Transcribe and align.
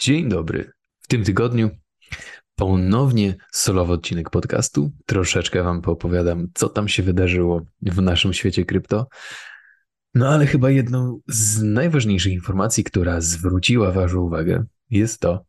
Dzień 0.00 0.28
dobry. 0.28 0.72
W 1.00 1.08
tym 1.08 1.24
tygodniu 1.24 1.70
ponownie 2.54 3.36
solowy 3.52 3.92
odcinek 3.92 4.30
podcastu. 4.30 4.92
Troszeczkę 5.06 5.62
Wam 5.62 5.82
poopowiadam, 5.82 6.48
co 6.54 6.68
tam 6.68 6.88
się 6.88 7.02
wydarzyło 7.02 7.62
w 7.82 8.02
naszym 8.02 8.32
świecie 8.32 8.64
krypto. 8.64 9.08
No 10.14 10.28
ale 10.28 10.46
chyba 10.46 10.70
jedną 10.70 11.20
z 11.26 11.62
najważniejszych 11.62 12.32
informacji, 12.32 12.84
która 12.84 13.20
zwróciła 13.20 13.92
Waszą 13.92 14.20
uwagę, 14.20 14.64
jest 14.90 15.20
to, 15.20 15.44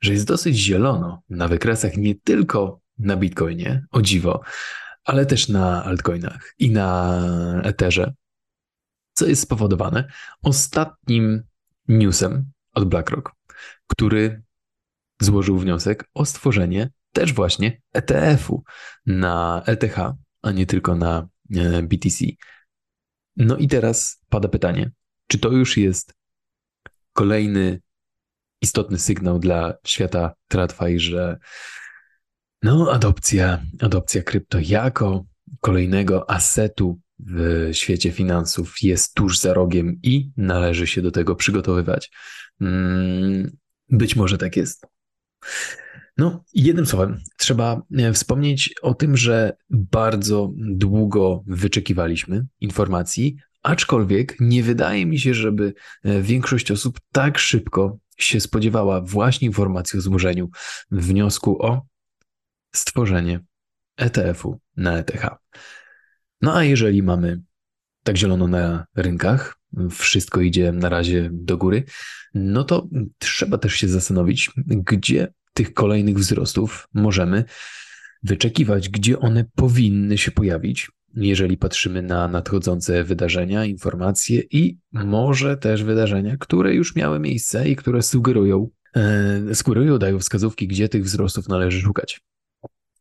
że 0.00 0.12
jest 0.12 0.26
dosyć 0.26 0.56
zielono 0.56 1.22
na 1.28 1.48
wykresach 1.48 1.96
nie 1.96 2.14
tylko 2.14 2.80
na 2.98 3.16
Bitcoinie, 3.16 3.86
o 3.90 4.02
dziwo, 4.02 4.40
ale 5.04 5.26
też 5.26 5.48
na 5.48 5.84
altcoinach 5.84 6.54
i 6.58 6.70
na 6.70 7.20
Etherze, 7.64 8.14
co 9.12 9.26
jest 9.26 9.42
spowodowane 9.42 10.04
ostatnim 10.42 11.42
newsem 11.88 12.50
od 12.72 12.84
BlackRock, 12.84 13.32
który 13.86 14.42
złożył 15.20 15.58
wniosek 15.58 16.04
o 16.14 16.24
stworzenie 16.24 16.90
też 17.12 17.32
właśnie 17.32 17.80
ETF-u 17.92 18.64
na 19.06 19.62
ETH, 19.66 19.98
a 20.42 20.50
nie 20.52 20.66
tylko 20.66 20.94
na 20.94 21.28
e, 21.56 21.82
BTC. 21.82 22.24
No 23.36 23.56
i 23.56 23.68
teraz 23.68 24.20
pada 24.28 24.48
pytanie, 24.48 24.90
czy 25.26 25.38
to 25.38 25.50
już 25.50 25.76
jest 25.76 26.14
kolejny 27.12 27.80
istotny 28.62 28.98
sygnał 28.98 29.38
dla 29.38 29.74
świata 29.86 30.34
TradFi, 30.48 30.98
że 31.00 31.38
no 32.62 32.92
adopcja, 32.92 33.62
adopcja 33.80 34.22
krypto 34.22 34.58
jako 34.62 35.24
kolejnego 35.60 36.30
asetu 36.30 37.00
w 37.18 37.68
świecie 37.72 38.12
finansów 38.12 38.82
jest 38.82 39.14
tuż 39.14 39.38
za 39.38 39.54
rogiem 39.54 39.98
i 40.02 40.30
należy 40.36 40.86
się 40.86 41.02
do 41.02 41.10
tego 41.10 41.36
przygotowywać. 41.36 42.10
Być 43.90 44.16
może 44.16 44.38
tak 44.38 44.56
jest. 44.56 44.86
No, 46.16 46.44
jednym 46.54 46.86
słowem, 46.86 47.20
trzeba 47.36 47.82
e, 47.98 48.12
wspomnieć 48.12 48.74
o 48.82 48.94
tym, 48.94 49.16
że 49.16 49.56
bardzo 49.70 50.52
długo 50.56 51.44
wyczekiwaliśmy 51.46 52.46
informacji, 52.60 53.36
aczkolwiek 53.62 54.36
nie 54.40 54.62
wydaje 54.62 55.06
mi 55.06 55.18
się, 55.18 55.34
żeby 55.34 55.74
e, 56.04 56.22
większość 56.22 56.70
osób 56.70 57.00
tak 57.12 57.38
szybko 57.38 57.98
się 58.16 58.40
spodziewała 58.40 59.00
właśnie 59.00 59.46
informacji 59.46 59.98
o 59.98 60.02
złożeniu 60.02 60.50
wniosku 60.90 61.62
o 61.62 61.86
stworzenie 62.74 63.40
ETF-u 63.96 64.60
na 64.76 64.98
ETH. 64.98 65.26
No 66.40 66.56
a 66.56 66.64
jeżeli 66.64 67.02
mamy 67.02 67.42
tak 68.02 68.16
zielono 68.16 68.48
na 68.48 68.86
rynkach, 68.94 69.56
wszystko 69.90 70.40
idzie 70.40 70.72
na 70.72 70.88
razie 70.88 71.30
do 71.32 71.56
góry, 71.56 71.84
no 72.34 72.64
to 72.64 72.88
trzeba 73.18 73.58
też 73.58 73.74
się 73.74 73.88
zastanowić, 73.88 74.50
gdzie 74.66 75.32
tych 75.54 75.74
kolejnych 75.74 76.18
wzrostów 76.18 76.88
możemy 76.94 77.44
wyczekiwać, 78.22 78.88
gdzie 78.88 79.18
one 79.18 79.44
powinny 79.54 80.18
się 80.18 80.30
pojawić, 80.30 80.90
jeżeli 81.16 81.56
patrzymy 81.56 82.02
na 82.02 82.28
nadchodzące 82.28 83.04
wydarzenia, 83.04 83.64
informacje 83.64 84.42
i 84.50 84.78
może 84.92 85.56
też 85.56 85.82
wydarzenia, 85.82 86.36
które 86.36 86.74
już 86.74 86.96
miały 86.96 87.20
miejsce 87.20 87.68
i 87.68 87.76
które 87.76 88.02
sugerują, 88.02 88.68
e, 88.96 89.54
sugerują, 89.54 89.98
dają 89.98 90.18
wskazówki, 90.18 90.68
gdzie 90.68 90.88
tych 90.88 91.04
wzrostów 91.04 91.48
należy 91.48 91.80
szukać. 91.80 92.20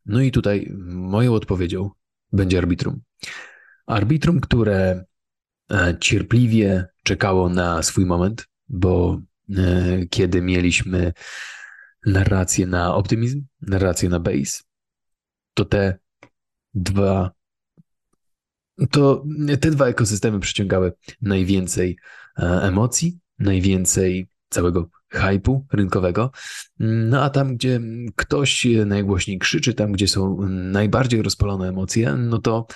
No 0.06 0.22
i 0.22 0.32
tutaj 0.32 0.72
moją 0.86 1.34
odpowiedzią 1.34 1.90
będzie 2.34 2.58
arbitrum. 2.58 3.02
Arbitrum, 3.88 4.40
które 4.40 5.06
cierpliwie 6.00 6.86
czekało 7.04 7.50
na 7.50 7.84
swój 7.84 8.06
moment, 8.06 8.48
bo 8.70 9.22
e, 9.58 10.06
kiedy 10.10 10.42
mieliśmy 10.42 11.14
narrację 12.06 12.68
na 12.68 12.96
optymizm, 12.96 13.46
narrację 13.62 14.10
na 14.10 14.20
base, 14.20 14.64
to 15.54 15.66
te 15.66 15.98
dwa 16.74 17.32
to 18.92 19.26
te 19.62 19.72
dwa 19.72 19.88
ekosystemy 19.88 20.40
przyciągały 20.40 20.94
najwięcej 21.22 21.98
e, 22.40 22.44
emocji, 22.44 23.20
najwięcej 23.40 24.28
całego 24.50 24.90
hypu 25.10 25.66
rynkowego. 25.74 26.32
No 26.80 27.24
a 27.24 27.30
tam, 27.30 27.56
gdzie 27.56 27.80
ktoś 28.16 28.68
najgłośniej 28.86 29.40
krzyczy, 29.40 29.74
tam, 29.74 29.92
gdzie 29.92 30.08
są 30.08 30.38
najbardziej 30.50 31.22
rozpalone 31.22 31.70
emocje, 31.70 32.14
no 32.14 32.38
to 32.38 32.68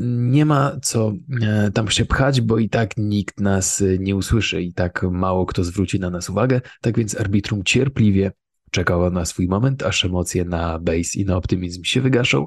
nie 0.00 0.44
ma 0.44 0.76
co 0.82 1.12
e, 1.42 1.70
tam 1.70 1.90
się 1.90 2.04
pchać, 2.04 2.40
bo 2.40 2.58
i 2.58 2.68
tak 2.68 2.96
nikt 2.96 3.40
nas 3.40 3.82
nie 3.98 4.16
usłyszy 4.16 4.62
i 4.62 4.72
tak 4.72 5.02
mało 5.02 5.46
kto 5.46 5.64
zwróci 5.64 6.00
na 6.00 6.10
nas 6.10 6.30
uwagę. 6.30 6.60
Tak 6.80 6.98
więc 6.98 7.20
arbitrum 7.20 7.64
cierpliwie 7.64 8.32
czekało 8.70 9.10
na 9.10 9.24
swój 9.24 9.48
moment, 9.48 9.82
aż 9.82 10.04
emocje 10.04 10.44
na 10.44 10.78
base 10.78 11.18
i 11.18 11.24
na 11.24 11.36
optymizm 11.36 11.84
się 11.84 12.00
wygaszą. 12.00 12.46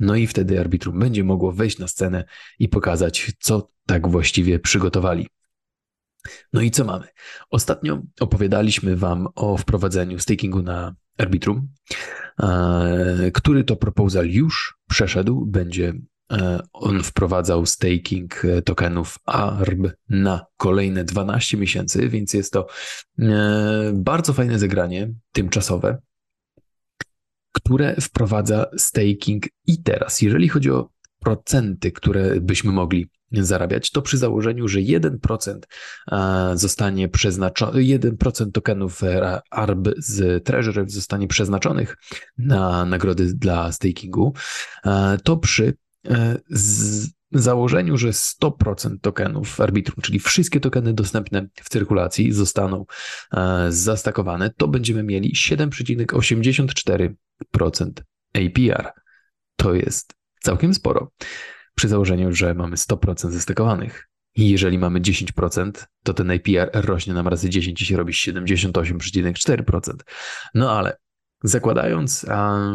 No 0.00 0.16
i 0.16 0.26
wtedy 0.26 0.60
arbitrum 0.60 0.98
będzie 0.98 1.24
mogło 1.24 1.52
wejść 1.52 1.78
na 1.78 1.88
scenę 1.88 2.24
i 2.58 2.68
pokazać, 2.68 3.32
co 3.40 3.70
tak 3.86 4.08
właściwie 4.08 4.58
przygotowali. 4.58 5.26
No 6.52 6.60
i 6.60 6.70
co 6.70 6.84
mamy? 6.84 7.06
Ostatnio 7.50 8.02
opowiadaliśmy 8.20 8.96
Wam 8.96 9.28
o 9.34 9.56
wprowadzeniu 9.56 10.18
stakingu 10.18 10.62
na 10.62 10.94
Arbitrum, 11.18 11.68
e, 12.42 13.30
który 13.34 13.64
to 13.64 13.76
proposal 13.76 14.26
już 14.26 14.78
przeszedł. 14.88 15.46
Będzie 15.46 15.88
e, 15.88 15.94
on 16.72 17.02
wprowadzał 17.02 17.66
staking 17.66 18.42
tokenów 18.64 19.18
ARB 19.26 19.88
na 20.08 20.46
kolejne 20.56 21.04
12 21.04 21.56
miesięcy, 21.56 22.08
więc 22.08 22.34
jest 22.34 22.52
to 22.52 22.66
e, 23.18 23.92
bardzo 23.94 24.32
fajne 24.32 24.58
zagranie 24.58 25.12
tymczasowe, 25.32 25.98
które 27.52 27.96
wprowadza 28.00 28.66
staking 28.76 29.44
i 29.66 29.82
teraz. 29.82 30.22
Jeżeli 30.22 30.48
chodzi 30.48 30.70
o 30.70 30.88
procenty, 31.18 31.92
które 31.92 32.40
byśmy 32.40 32.72
mogli 32.72 33.10
zarabiać, 33.32 33.90
to 33.90 34.02
przy 34.02 34.18
założeniu, 34.18 34.68
że 34.68 34.78
1% 34.80 35.58
e, 36.12 36.56
zostanie 36.56 37.08
przeznaczony, 37.08 37.80
1% 37.82 38.52
tokenów 38.52 39.00
ARB 39.50 39.88
z 39.98 40.44
Treasury 40.44 40.84
zostanie 40.88 41.28
przeznaczonych 41.28 41.96
na 42.38 42.84
nagrody 42.84 43.34
dla 43.34 43.72
stakingu, 43.72 44.34
e, 44.84 45.18
to 45.24 45.36
przy 45.36 45.74
e, 46.10 46.38
założeniu, 47.32 47.96
że 47.96 48.10
100% 48.10 49.00
tokenów 49.00 49.60
Arbitrum, 49.60 50.02
czyli 50.02 50.18
wszystkie 50.18 50.60
tokeny 50.60 50.94
dostępne 50.94 51.48
w 51.62 51.68
cyrkulacji 51.68 52.32
zostaną 52.32 52.86
zastakowane, 53.68 54.50
to 54.50 54.68
będziemy 54.68 55.02
mieli 55.02 55.34
7,84% 55.34 57.90
APR. 58.34 58.92
To 59.56 59.74
jest 59.74 60.14
całkiem 60.40 60.74
sporo 60.74 61.12
przy 61.74 61.88
założeniu, 61.88 62.32
że 62.32 62.54
mamy 62.54 62.76
100% 62.76 63.30
zestakowanych. 63.30 64.08
Jeżeli 64.36 64.78
mamy 64.78 65.00
10%, 65.00 65.70
to 66.02 66.14
ten 66.14 66.30
APR 66.30 66.70
rośnie 66.72 67.14
nam 67.14 67.28
razy 67.28 67.50
10 67.50 67.82
i 67.82 67.86
się 67.86 67.96
robi 67.96 68.12
78,4%. 68.12 69.92
No 70.54 70.72
ale 70.72 70.96
zakładając, 71.42 72.26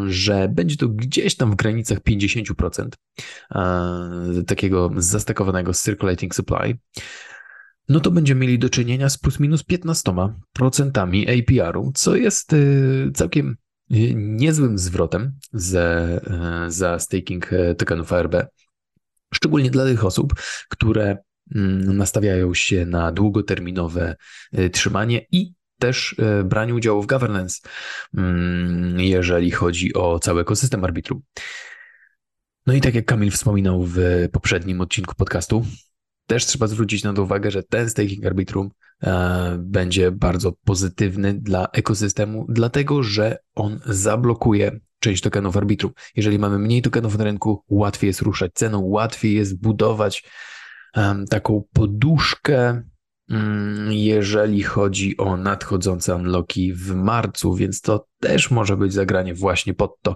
że 0.08 0.50
będzie 0.50 0.78
to 0.78 0.90
gdzieś 0.90 1.36
tam 1.36 1.52
w 1.52 1.56
granicach 1.56 2.00
50% 2.00 2.88
takiego 4.48 4.92
zastakowanego 4.98 5.74
circulating 5.74 6.36
supply, 6.36 6.78
no 7.90 8.00
to 8.00 8.12
będziemy 8.12 8.42
mieli 8.42 8.60
do 8.60 8.70
czynienia 8.70 9.10
z 9.10 9.18
plus 9.18 9.40
minus 9.40 9.64
15% 9.64 10.30
APR-u, 11.40 11.92
co 11.96 12.16
jest 12.16 12.54
y, 12.54 13.12
całkiem 13.14 13.58
y, 13.92 14.14
niezłym 14.16 14.78
zwrotem 14.78 15.40
za, 15.54 16.08
y, 16.68 16.72
za 16.72 17.00
staking 17.00 17.50
tokenów 17.78 18.14
ARB. 18.14 18.36
Szczególnie 19.34 19.72
dla 19.72 19.86
tych 19.86 20.06
osób, 20.06 20.34
które 20.70 21.18
mm, 21.56 21.98
nastawiają 21.98 22.54
się 22.54 22.86
na 22.86 23.12
długoterminowe 23.12 24.16
trzymanie 24.72 25.26
i 25.32 25.54
też 25.80 26.16
y, 26.40 26.44
branie 26.44 26.76
udziału 26.76 27.02
w 27.02 27.06
governance, 27.06 27.62
mm, 28.18 29.00
jeżeli 29.00 29.52
chodzi 29.52 29.94
o 29.94 30.20
cały 30.20 30.42
ekosystem 30.42 30.84
arbitrum. 30.84 31.22
No 32.68 32.74
i 32.74 32.82
tak 32.82 32.96
jak 32.96 33.06
Kamil 33.06 33.32
wspominał 33.32 33.84
w 33.84 33.98
poprzednim 34.32 34.82
odcinku 34.82 35.16
podcastu, 35.16 35.66
też 36.28 36.46
trzeba 36.46 36.68
zwrócić 36.68 37.04
na 37.04 37.14
to 37.14 37.24
uwagę, 37.24 37.52
że 37.52 37.64
ten 37.64 37.90
staking 37.90 38.26
arbitrum 38.26 38.70
e, 39.04 39.58
będzie 39.60 40.12
bardzo 40.12 40.52
pozytywny 40.52 41.34
dla 41.34 41.68
ekosystemu, 41.74 42.46
dlatego 42.50 43.04
że 43.04 43.38
on 43.56 43.80
zablokuje 43.86 44.80
część 45.00 45.24
tokenów 45.24 45.58
arbitrum. 45.58 45.92
Jeżeli 46.16 46.40
mamy 46.40 46.60
mniej 46.60 46.82
tokenów 46.82 47.18
na 47.18 47.24
rynku, 47.24 47.64
łatwiej 47.70 48.08
jest 48.08 48.22
ruszać 48.22 48.52
ceną, 48.54 48.82
łatwiej 48.82 49.34
jest 49.34 49.62
budować 49.62 50.24
taką 51.30 51.64
poduszkę, 51.74 52.82
jeżeli 53.90 54.64
chodzi 54.64 55.18
o 55.18 55.38
nadchodzące 55.38 56.16
unlocki 56.16 56.74
w 56.74 56.96
marcu, 56.96 57.56
więc 57.56 57.82
to 57.82 58.08
też 58.20 58.52
może 58.52 58.78
być 58.78 58.94
zagranie 58.94 59.34
właśnie 59.34 59.74
pod 59.74 60.02
to. 60.02 60.16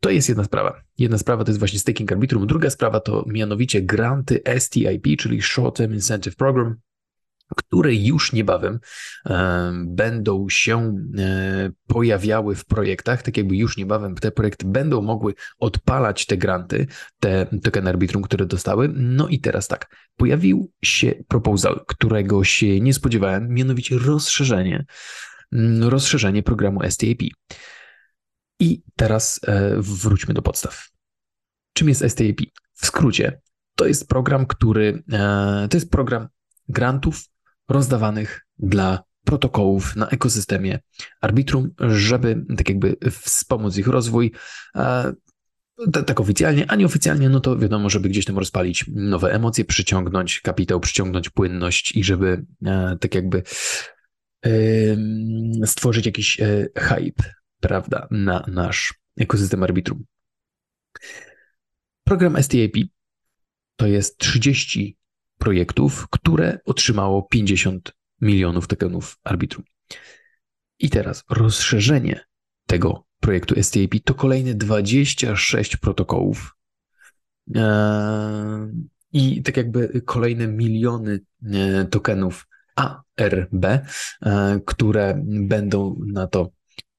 To 0.00 0.10
jest 0.10 0.28
jedna 0.28 0.44
sprawa. 0.44 0.80
Jedna 0.98 1.18
sprawa 1.18 1.44
to 1.44 1.50
jest 1.50 1.58
właśnie 1.58 1.78
staking 1.78 2.12
arbitrum, 2.12 2.46
druga 2.46 2.70
sprawa 2.70 3.00
to 3.00 3.24
mianowicie 3.26 3.82
granty 3.82 4.42
STIP, 4.58 5.06
czyli 5.18 5.42
Short 5.42 5.76
Term 5.76 5.92
Incentive 5.92 6.36
Program, 6.36 6.76
które 7.56 7.94
już 7.94 8.32
niebawem 8.32 8.80
e, 9.26 9.72
będą 9.86 10.48
się 10.48 10.96
e, 11.18 11.70
pojawiały 11.86 12.54
w 12.54 12.64
projektach, 12.64 13.22
tak 13.22 13.36
jakby 13.36 13.56
już 13.56 13.76
niebawem 13.76 14.14
te 14.14 14.30
projekty 14.30 14.66
będą 14.66 15.02
mogły 15.02 15.34
odpalać 15.58 16.26
te 16.26 16.36
granty, 16.36 16.86
te 17.20 17.46
token 17.62 17.88
arbitrum, 17.88 18.22
które 18.22 18.46
dostały. 18.46 18.92
No 18.94 19.28
i 19.28 19.40
teraz 19.40 19.68
tak, 19.68 19.96
pojawił 20.16 20.72
się 20.84 21.14
proposal, 21.28 21.84
którego 21.86 22.44
się 22.44 22.80
nie 22.80 22.94
spodziewałem, 22.94 23.48
mianowicie 23.48 23.98
rozszerzenie, 23.98 24.84
mm, 25.52 25.88
rozszerzenie 25.88 26.42
programu 26.42 26.80
STAP. 26.90 27.22
I 28.60 28.82
teraz 28.96 29.40
e, 29.46 29.74
wróćmy 29.78 30.34
do 30.34 30.42
podstaw. 30.42 30.88
Czym 31.72 31.88
jest 31.88 32.04
STAP? 32.08 32.40
W 32.74 32.86
skrócie, 32.86 33.40
to 33.76 33.86
jest 33.86 34.08
program, 34.08 34.46
który 34.46 35.02
to 35.70 35.76
jest 35.76 35.90
program 35.90 36.28
grantów 36.68 37.24
rozdawanych 37.72 38.46
dla 38.58 39.02
protokołów 39.24 39.96
na 39.96 40.08
ekosystemie 40.08 40.80
Arbitrum, 41.20 41.70
żeby 41.78 42.44
tak 42.56 42.68
jakby 42.68 42.96
wspomóc 43.10 43.76
ich 43.76 43.86
rozwój. 43.86 44.32
Tak 46.06 46.20
oficjalnie, 46.20 46.70
a 46.70 46.76
nieoficjalnie, 46.76 47.28
no 47.28 47.40
to 47.40 47.58
wiadomo, 47.58 47.90
żeby 47.90 48.08
gdzieś 48.08 48.24
tam 48.24 48.38
rozpalić 48.38 48.84
nowe 48.94 49.32
emocje, 49.32 49.64
przyciągnąć 49.64 50.40
kapitał, 50.40 50.80
przyciągnąć 50.80 51.30
płynność 51.30 51.96
i 51.96 52.04
żeby 52.04 52.44
tak 53.00 53.14
jakby 53.14 53.42
stworzyć 55.66 56.06
jakiś 56.06 56.40
e, 56.40 56.68
hype, 56.76 57.32
prawda, 57.60 58.08
na 58.10 58.44
nasz 58.48 58.94
ekosystem 59.16 59.62
Arbitrum. 59.62 60.04
Program 62.04 62.42
STAP 62.42 62.76
to 63.76 63.86
jest 63.86 64.18
30 64.18 64.96
projektów, 65.42 66.06
które 66.10 66.58
otrzymało 66.64 67.22
50 67.22 67.92
milionów 68.20 68.66
tokenów 68.66 69.18
arbitrum. 69.24 69.64
I 70.78 70.90
teraz 70.90 71.24
rozszerzenie 71.30 72.20
tego 72.66 73.04
projektu 73.20 73.62
STAP 73.62 73.94
to 74.04 74.14
kolejne 74.14 74.54
26 74.54 75.76
protokołów. 75.76 76.56
Eee, 77.54 78.70
I 79.12 79.42
tak 79.42 79.56
jakby 79.56 80.02
kolejne 80.04 80.48
miliony 80.48 81.20
e, 81.52 81.84
tokenów 81.84 82.46
ARB, 82.76 83.64
e, 83.64 84.60
które 84.66 85.22
będą 85.24 86.00
na 86.06 86.26
to 86.26 86.50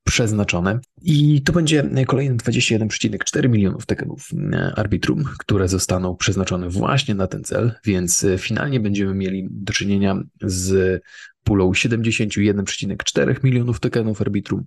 przeznaczone. 0.03 0.79
I 1.01 1.41
to 1.41 1.53
będzie 1.53 1.89
kolejne 2.07 2.35
21,4 2.35 3.49
milionów 3.49 3.85
tokenów 3.85 4.29
e, 4.53 4.73
Arbitrum, 4.75 5.23
które 5.39 5.67
zostaną 5.67 6.15
przeznaczone 6.15 6.69
właśnie 6.69 7.15
na 7.15 7.27
ten 7.27 7.43
cel, 7.43 7.71
więc 7.85 8.23
e, 8.23 8.37
finalnie 8.37 8.79
będziemy 8.79 9.13
mieli 9.15 9.47
do 9.51 9.73
czynienia 9.73 10.23
z 10.41 11.01
pulą 11.43 11.71
71,4 11.71 13.43
milionów 13.43 13.79
tokenów 13.79 14.21
Arbitrum. 14.21 14.65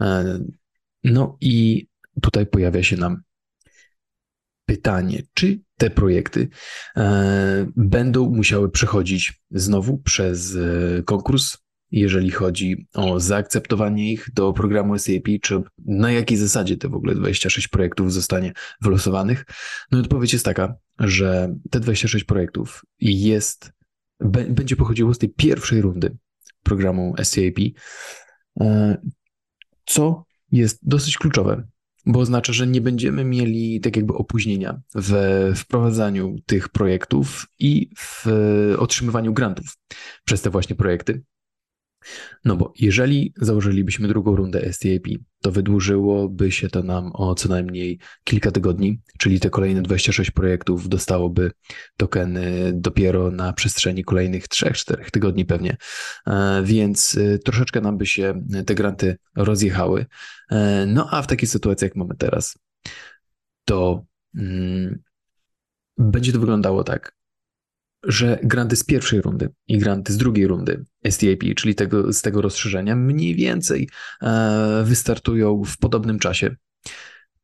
E, 0.00 0.38
no 1.04 1.36
i 1.40 1.86
tutaj 2.22 2.46
pojawia 2.46 2.82
się 2.82 2.96
nam 2.96 3.22
pytanie, 4.66 5.22
czy 5.34 5.60
te 5.78 5.90
projekty 5.90 6.48
będą 7.76 8.30
musiały 8.30 8.70
przechodzić 8.70 9.42
znowu 9.50 9.98
przez 9.98 10.58
konkurs 11.04 11.58
jeżeli 11.90 12.30
chodzi 12.30 12.86
o 12.94 13.20
zaakceptowanie 13.20 14.12
ich 14.12 14.28
do 14.34 14.52
programu 14.52 14.98
SAP, 14.98 15.28
czy 15.42 15.62
na 15.84 16.12
jakiej 16.12 16.36
zasadzie 16.36 16.76
te 16.76 16.88
w 16.88 16.94
ogóle 16.94 17.14
26 17.14 17.68
projektów 17.68 18.12
zostanie 18.12 18.52
wylosowanych? 18.80 19.44
No 19.92 19.98
i 19.98 20.00
odpowiedź 20.00 20.32
jest 20.32 20.44
taka, 20.44 20.74
że 20.98 21.54
te 21.70 21.80
26 21.80 22.24
projektów 22.24 22.84
jest, 23.00 23.72
będzie 24.48 24.76
pochodziło 24.76 25.14
z 25.14 25.18
tej 25.18 25.28
pierwszej 25.28 25.80
rundy 25.82 26.16
programu 26.62 27.14
SAP, 27.22 27.58
e, 28.60 28.96
co 29.86 30.24
jest 30.52 30.88
dosyć 30.88 31.18
kluczowe, 31.18 31.68
bo 32.06 32.20
oznacza, 32.20 32.52
że 32.52 32.66
nie 32.66 32.80
będziemy 32.80 33.24
mieli 33.24 33.80
tak 33.80 33.96
jakby 33.96 34.14
opóźnienia 34.14 34.80
w 34.94 35.14
wprowadzaniu 35.56 36.36
tych 36.46 36.68
projektów 36.68 37.46
i 37.58 37.90
w 37.98 38.26
otrzymywaniu 38.78 39.32
grantów 39.32 39.76
przez 40.24 40.42
te 40.42 40.50
właśnie 40.50 40.76
projekty. 40.76 41.22
No 42.44 42.56
bo 42.56 42.72
jeżeli 42.78 43.32
założylibyśmy 43.36 44.08
drugą 44.08 44.36
rundę 44.36 44.72
STAP, 44.72 45.06
to 45.42 45.52
wydłużyłoby 45.52 46.52
się 46.52 46.68
to 46.68 46.82
nam 46.82 47.10
o 47.14 47.34
co 47.34 47.48
najmniej 47.48 47.98
kilka 48.24 48.50
tygodni, 48.50 49.00
czyli 49.18 49.40
te 49.40 49.50
kolejne 49.50 49.82
26 49.82 50.30
projektów 50.30 50.88
dostałoby 50.88 51.50
tokeny 51.96 52.72
dopiero 52.74 53.30
na 53.30 53.52
przestrzeni 53.52 54.04
kolejnych 54.04 54.48
3-4 54.48 55.10
tygodni 55.10 55.44
pewnie, 55.44 55.76
e, 56.26 56.62
więc 56.64 57.18
e, 57.18 57.38
troszeczkę 57.38 57.80
nam 57.80 57.98
by 57.98 58.06
się 58.06 58.42
te 58.66 58.74
granty 58.74 59.16
rozjechały. 59.36 60.06
E, 60.50 60.86
no 60.86 61.08
a 61.10 61.22
w 61.22 61.26
takiej 61.26 61.48
sytuacji, 61.48 61.84
jak 61.84 61.96
mamy 61.96 62.14
teraz, 62.18 62.58
to 63.64 64.04
mm, 64.36 65.02
będzie 65.98 66.32
to 66.32 66.40
wyglądało 66.40 66.84
tak 66.84 67.16
że 68.06 68.38
granty 68.42 68.76
z 68.76 68.84
pierwszej 68.84 69.20
rundy 69.20 69.48
i 69.68 69.78
granty 69.78 70.12
z 70.12 70.16
drugiej 70.16 70.46
rundy 70.46 70.84
STAP, 71.10 71.54
czyli 71.56 71.74
tego, 71.74 72.12
z 72.12 72.22
tego 72.22 72.42
rozszerzenia, 72.42 72.96
mniej 72.96 73.34
więcej 73.34 73.88
e, 74.22 74.82
wystartują 74.84 75.62
w 75.64 75.78
podobnym 75.78 76.18
czasie, 76.18 76.56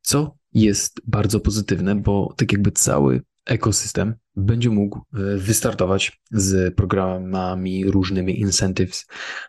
co 0.01 0.37
jest 0.53 1.01
bardzo 1.07 1.39
pozytywne, 1.39 1.95
bo 1.95 2.33
tak 2.37 2.51
jakby 2.51 2.71
cały 2.71 3.21
ekosystem 3.45 4.15
będzie 4.35 4.69
mógł 4.69 4.99
e, 4.99 5.37
wystartować 5.37 6.21
z 6.31 6.75
programami, 6.75 7.85
różnymi 7.85 8.39
incentives 8.39 9.05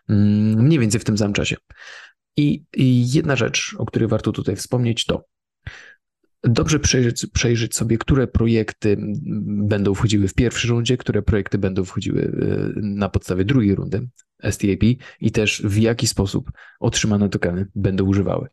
mm, 0.09 0.63
mniej 0.63 0.79
więcej 0.79 0.99
w 0.99 1.05
tym 1.05 1.17
samym 1.17 1.33
czasie. 1.33 1.55
I, 2.37 2.63
I 2.75 3.11
jedna 3.11 3.35
rzecz, 3.35 3.75
o 3.77 3.85
której 3.85 4.07
warto 4.07 4.31
tutaj 4.31 4.55
wspomnieć, 4.55 5.05
to 5.05 5.25
dobrze 6.45 6.79
przejrzeć, 6.79 7.25
przejrzeć 7.33 7.75
sobie, 7.75 7.97
które 7.97 8.27
projekty 8.27 8.97
będą 9.45 9.93
wchodziły 9.93 10.27
w 10.27 10.33
pierwszej 10.33 10.69
rundzie, 10.69 10.97
które 10.97 11.21
projekty 11.21 11.57
będą 11.57 11.85
wchodziły 11.85 12.21
e, 12.21 12.71
na 12.81 13.09
podstawie 13.09 13.45
drugiej 13.45 13.75
rundy 13.75 14.07
STAP 14.51 14.83
i 15.21 15.31
też 15.31 15.61
w 15.65 15.77
jaki 15.77 16.07
sposób 16.07 16.51
otrzymane 16.79 17.29
tokeny 17.29 17.67
będą 17.75 18.05
używały. 18.05 18.47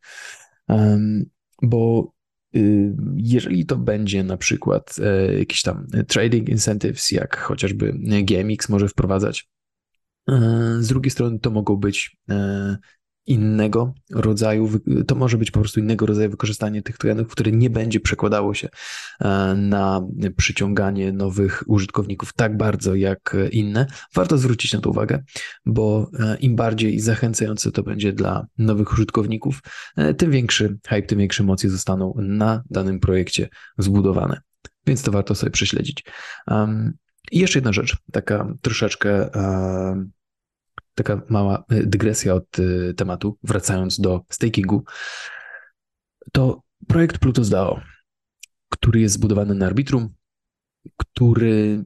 Bo 1.62 2.12
y, 2.56 2.96
jeżeli 3.16 3.66
to 3.66 3.76
będzie 3.76 4.24
na 4.24 4.36
przykład 4.36 4.96
e, 4.98 5.38
jakiś 5.38 5.62
tam 5.62 5.86
trading 6.08 6.48
incentives, 6.48 7.10
jak 7.10 7.36
chociażby 7.36 7.92
GMX 8.24 8.68
może 8.68 8.88
wprowadzać, 8.88 9.48
e, 10.28 10.32
z 10.80 10.88
drugiej 10.88 11.10
strony 11.10 11.38
to 11.38 11.50
mogą 11.50 11.76
być 11.76 12.16
innego 13.26 13.94
rodzaju, 14.10 14.70
to 15.06 15.14
może 15.14 15.38
być 15.38 15.50
po 15.50 15.60
prostu 15.60 15.80
innego 15.80 16.06
rodzaju 16.06 16.30
wykorzystanie 16.30 16.82
tych 16.82 16.98
tokenów, 16.98 17.28
które 17.28 17.52
nie 17.52 17.70
będzie 17.70 18.00
przekładało 18.00 18.54
się 18.54 18.68
e, 19.20 19.54
na 19.54 20.00
przyciąganie 20.36 21.12
nowych 21.12 21.62
użytkowników 21.66 22.32
tak 22.32 22.56
bardzo 22.56 22.94
jak 22.94 23.36
inne. 23.50 23.86
Warto 24.14 24.38
zwrócić 24.38 24.72
na 24.72 24.80
to 24.80 24.90
uwagę, 24.90 25.22
bo 25.66 26.10
e, 26.18 26.36
im 26.36 26.56
bardziej 26.56 27.00
zachęcające 27.00 27.72
to 27.72 27.82
będzie 27.82 28.12
dla 28.12 28.46
nowych 28.58 28.92
użytkowników, 28.92 29.60
e, 29.96 30.14
tym 30.14 30.30
większy 30.30 30.78
hype, 30.88 31.02
tym 31.02 31.18
większe 31.18 31.42
emocje 31.42 31.70
zostaną 31.70 32.14
na 32.16 32.62
danym 32.70 33.00
projekcie 33.00 33.48
zbudowane. 33.78 34.40
Więc 34.86 35.02
to 35.02 35.12
warto 35.12 35.34
sobie 35.34 35.50
prześledzić. 35.50 36.04
I 37.32 37.38
jeszcze 37.38 37.58
jedna 37.58 37.72
rzecz, 37.72 37.96
taka 38.12 38.54
troszeczkę 38.62 39.30
taka 40.94 41.22
mała 41.28 41.64
y, 41.72 41.86
dygresja 41.86 42.34
od 42.34 42.58
y, 42.58 42.94
tematu, 42.94 43.38
wracając 43.42 44.00
do 44.00 44.20
stakingu, 44.28 44.84
to 46.32 46.62
projekt 46.88 47.18
Plutus 47.18 47.48
DAO, 47.48 47.80
który 48.68 49.00
jest 49.00 49.14
zbudowany 49.14 49.54
na 49.54 49.66
Arbitrum, 49.66 50.14
który 50.96 51.84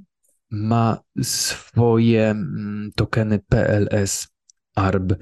ma 0.51 1.01
swoje 1.23 2.31
mm, 2.31 2.91
tokeny 2.97 3.39
PLS 3.39 4.29
ARB, 4.75 5.13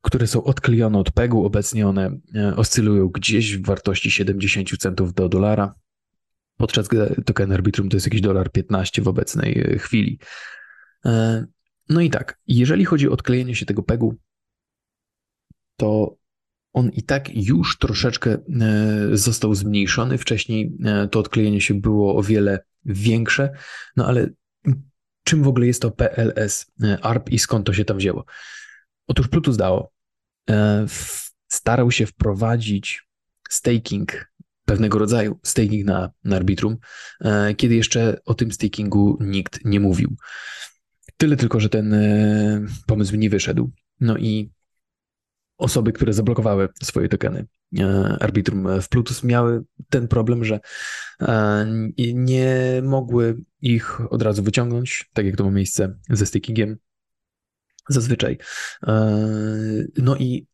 które 0.00 0.26
są 0.26 0.44
odklejone 0.44 0.98
od 0.98 1.10
PEG-u. 1.10 1.44
Obecnie 1.44 1.88
one 1.88 2.18
e, 2.34 2.56
oscylują 2.56 3.08
gdzieś 3.08 3.56
w 3.56 3.66
wartości 3.66 4.10
70 4.10 4.78
centów 4.78 5.14
do 5.14 5.28
dolara, 5.28 5.74
podczas 6.56 6.88
gdy 6.88 7.22
token 7.24 7.52
Arbitrum 7.52 7.88
to 7.88 7.96
jest 7.96 8.06
jakiś 8.06 8.20
dolar 8.20 8.52
15 8.52 9.02
w 9.02 9.08
obecnej 9.08 9.60
e, 9.60 9.78
chwili. 9.78 10.18
No 11.88 12.00
i 12.00 12.10
tak, 12.10 12.40
jeżeli 12.46 12.84
chodzi 12.84 13.08
o 13.08 13.12
odklejenie 13.12 13.54
się 13.54 13.66
tego 13.66 13.82
pegu, 13.82 14.14
to 15.76 16.16
on 16.72 16.88
i 16.88 17.02
tak 17.02 17.34
już 17.34 17.78
troszeczkę 17.78 18.30
e, 18.32 18.38
został 19.12 19.54
zmniejszony. 19.54 20.18
Wcześniej 20.18 20.72
e, 20.84 21.08
to 21.08 21.18
odklejenie 21.18 21.60
się 21.60 21.74
było 21.74 22.16
o 22.16 22.22
wiele 22.22 22.64
większe, 22.84 23.52
no 23.96 24.06
ale 24.06 24.30
czym 25.24 25.42
w 25.42 25.48
ogóle 25.48 25.66
jest 25.66 25.82
to 25.82 25.90
PLS 25.90 26.72
e, 26.82 26.98
ARP 27.00 27.30
i 27.30 27.38
skąd 27.38 27.66
to 27.66 27.72
się 27.72 27.84
tam 27.84 27.98
wzięło? 27.98 28.24
Otóż 29.06 29.28
Plutus 29.28 29.56
DAO 29.56 29.90
starał 31.48 31.90
się 31.90 32.06
wprowadzić 32.06 33.08
staking, 33.48 34.32
pewnego 34.64 34.98
rodzaju 34.98 35.38
staking 35.42 35.86
na, 35.86 36.10
na 36.24 36.36
Arbitrum, 36.36 36.76
kiedy 37.56 37.74
jeszcze 37.74 38.18
o 38.24 38.34
tym 38.34 38.52
stakingu 38.52 39.18
nikt 39.20 39.64
nie 39.64 39.80
mówił. 39.80 40.16
Tyle 41.16 41.36
tylko, 41.36 41.60
że 41.60 41.68
ten 41.68 41.94
pomysł 42.86 43.16
nie 43.16 43.30
wyszedł. 43.30 43.70
No 44.00 44.16
i 44.16 44.50
osoby, 45.58 45.92
które 45.92 46.12
zablokowały 46.12 46.68
swoje 46.82 47.08
tokeny 47.08 47.46
Arbitrum 48.20 48.80
w 48.82 48.88
Plutus 48.88 49.24
miały 49.24 49.64
ten 49.88 50.08
problem, 50.08 50.44
że 50.44 50.60
nie 52.14 52.80
mogły 52.82 53.36
ich 53.60 54.12
od 54.12 54.22
razu 54.22 54.42
wyciągnąć, 54.42 55.10
tak 55.12 55.26
jak 55.26 55.36
to 55.36 55.44
ma 55.44 55.50
miejsce 55.50 55.98
ze 56.10 56.26
stakingiem 56.26 56.76
zazwyczaj. 57.88 58.38
No 59.98 60.16
i 60.16 60.46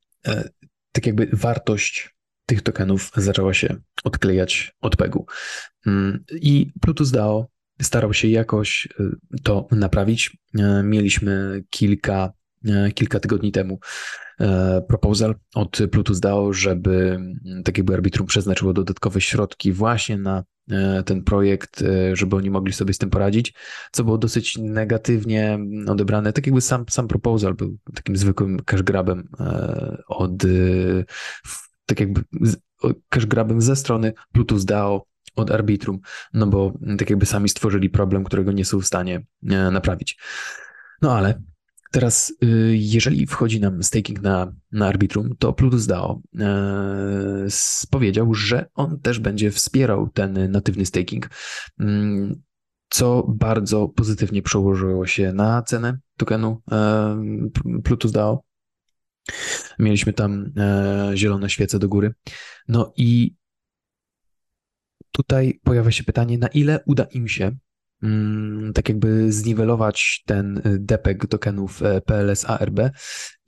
tak 0.93 1.07
jakby 1.07 1.29
wartość 1.33 2.17
tych 2.47 2.63
tokenów 2.63 3.11
zaczęła 3.17 3.55
się 3.55 3.77
odklejać 4.05 4.77
od 4.81 4.97
pegu. 4.97 5.27
Mm, 5.87 6.25
I 6.33 6.73
Plutus 6.81 7.11
DAO 7.11 7.47
starał 7.83 8.15
się 8.15 8.29
jakoś 8.29 8.89
y, 9.01 9.41
to 9.43 9.67
naprawić. 9.71 10.37
E, 10.59 10.83
mieliśmy 10.83 11.65
kilka, 11.71 12.33
e, 12.69 12.93
kilka 12.93 13.21
tygodni 13.21 13.53
temu 13.53 13.79
e, 14.41 14.83
proposal 14.89 15.35
od 15.55 15.79
Plutus 15.91 16.21
DAO, 16.21 16.53
żeby 16.53 17.11
mm, 17.11 17.63
tak 17.65 17.79
jakby 17.79 17.95
arbitrum 17.95 18.27
przeznaczyło 18.27 18.73
dodatkowe 18.73 19.21
środki 19.21 19.73
właśnie 19.73 20.17
na 20.19 20.45
ten 21.05 21.23
projekt, 21.23 21.85
żeby 22.13 22.37
oni 22.37 22.51
mogli 22.51 22.73
sobie 22.73 22.95
z 22.95 22.99
tym 22.99 23.11
poradzić, 23.11 23.55
co 23.93 24.05
było 24.05 24.19
dosyć 24.19 24.59
negatywnie 24.59 25.59
odebrane. 25.87 26.33
Tak 26.33 26.47
jakby 26.47 26.61
sam, 26.61 26.85
sam 26.91 27.09
proposal 27.09 27.55
był 27.55 27.79
takim 27.95 28.17
zwykłym 28.17 28.59
cash 28.65 28.83
grabem 28.83 29.29
od 30.09 30.43
tak 31.87 32.01
jakby 32.01 32.25
cash 33.09 33.27
grabem 33.27 33.61
ze 33.61 33.77
strony 33.77 34.13
Plutus 34.33 34.65
DAO 34.65 35.05
od 35.37 35.51
Arbitrum, 35.51 36.01
no 36.35 36.47
bo 36.47 36.73
tak 36.99 37.11
jakby 37.11 37.27
sami 37.27 37.49
stworzyli 37.49 37.91
problem, 37.91 38.25
którego 38.25 38.53
nie 38.53 38.65
są 38.65 38.81
w 38.81 38.87
stanie 38.87 39.23
e, 39.51 39.71
naprawić. 39.71 40.19
No 41.03 41.17
ale 41.17 41.43
teraz, 41.93 42.33
y, 42.45 42.77
jeżeli 42.77 43.27
wchodzi 43.27 43.61
nam 43.61 43.83
staking 43.83 44.23
na, 44.23 44.53
na 44.73 44.87
Arbitrum, 44.87 45.37
to 45.39 45.53
Plutus 45.53 45.87
DAO 45.87 46.21
e, 46.41 47.47
powiedział, 47.91 48.35
że 48.35 48.67
on 48.75 49.01
też 49.01 49.19
będzie 49.19 49.51
wspierał 49.51 50.09
ten 50.09 50.51
natywny 50.51 50.87
staking, 50.87 51.31
mm, 51.81 52.43
co 52.89 53.27
bardzo 53.29 53.89
pozytywnie 53.89 54.43
przełożyło 54.43 55.07
się 55.07 55.33
na 55.33 55.63
cenę 55.63 55.99
tokenu 56.17 56.63
e, 56.73 57.23
Plutus 57.85 58.13
DAO. 58.13 58.43
Mieliśmy 59.79 60.13
tam 60.13 60.53
zielone 61.15 61.51
świece 61.51 61.79
do 61.79 61.89
góry. 61.89 62.15
No 62.69 62.93
i 62.97 63.35
tutaj 65.13 65.61
pojawia 65.65 65.91
się 65.91 66.05
pytanie, 66.05 66.39
na 66.39 66.49
ile 66.49 66.81
uda 66.87 67.05
im 67.05 67.29
się 67.29 67.57
mm, 68.03 68.73
tak 68.73 68.89
jakby 68.89 69.33
zniwelować 69.33 70.23
ten 70.27 70.59
y, 70.59 70.79
depeg 70.79 71.27
tokenów 71.27 71.83
e, 71.83 72.01
PLS 72.01 72.45
ARB 72.45 72.81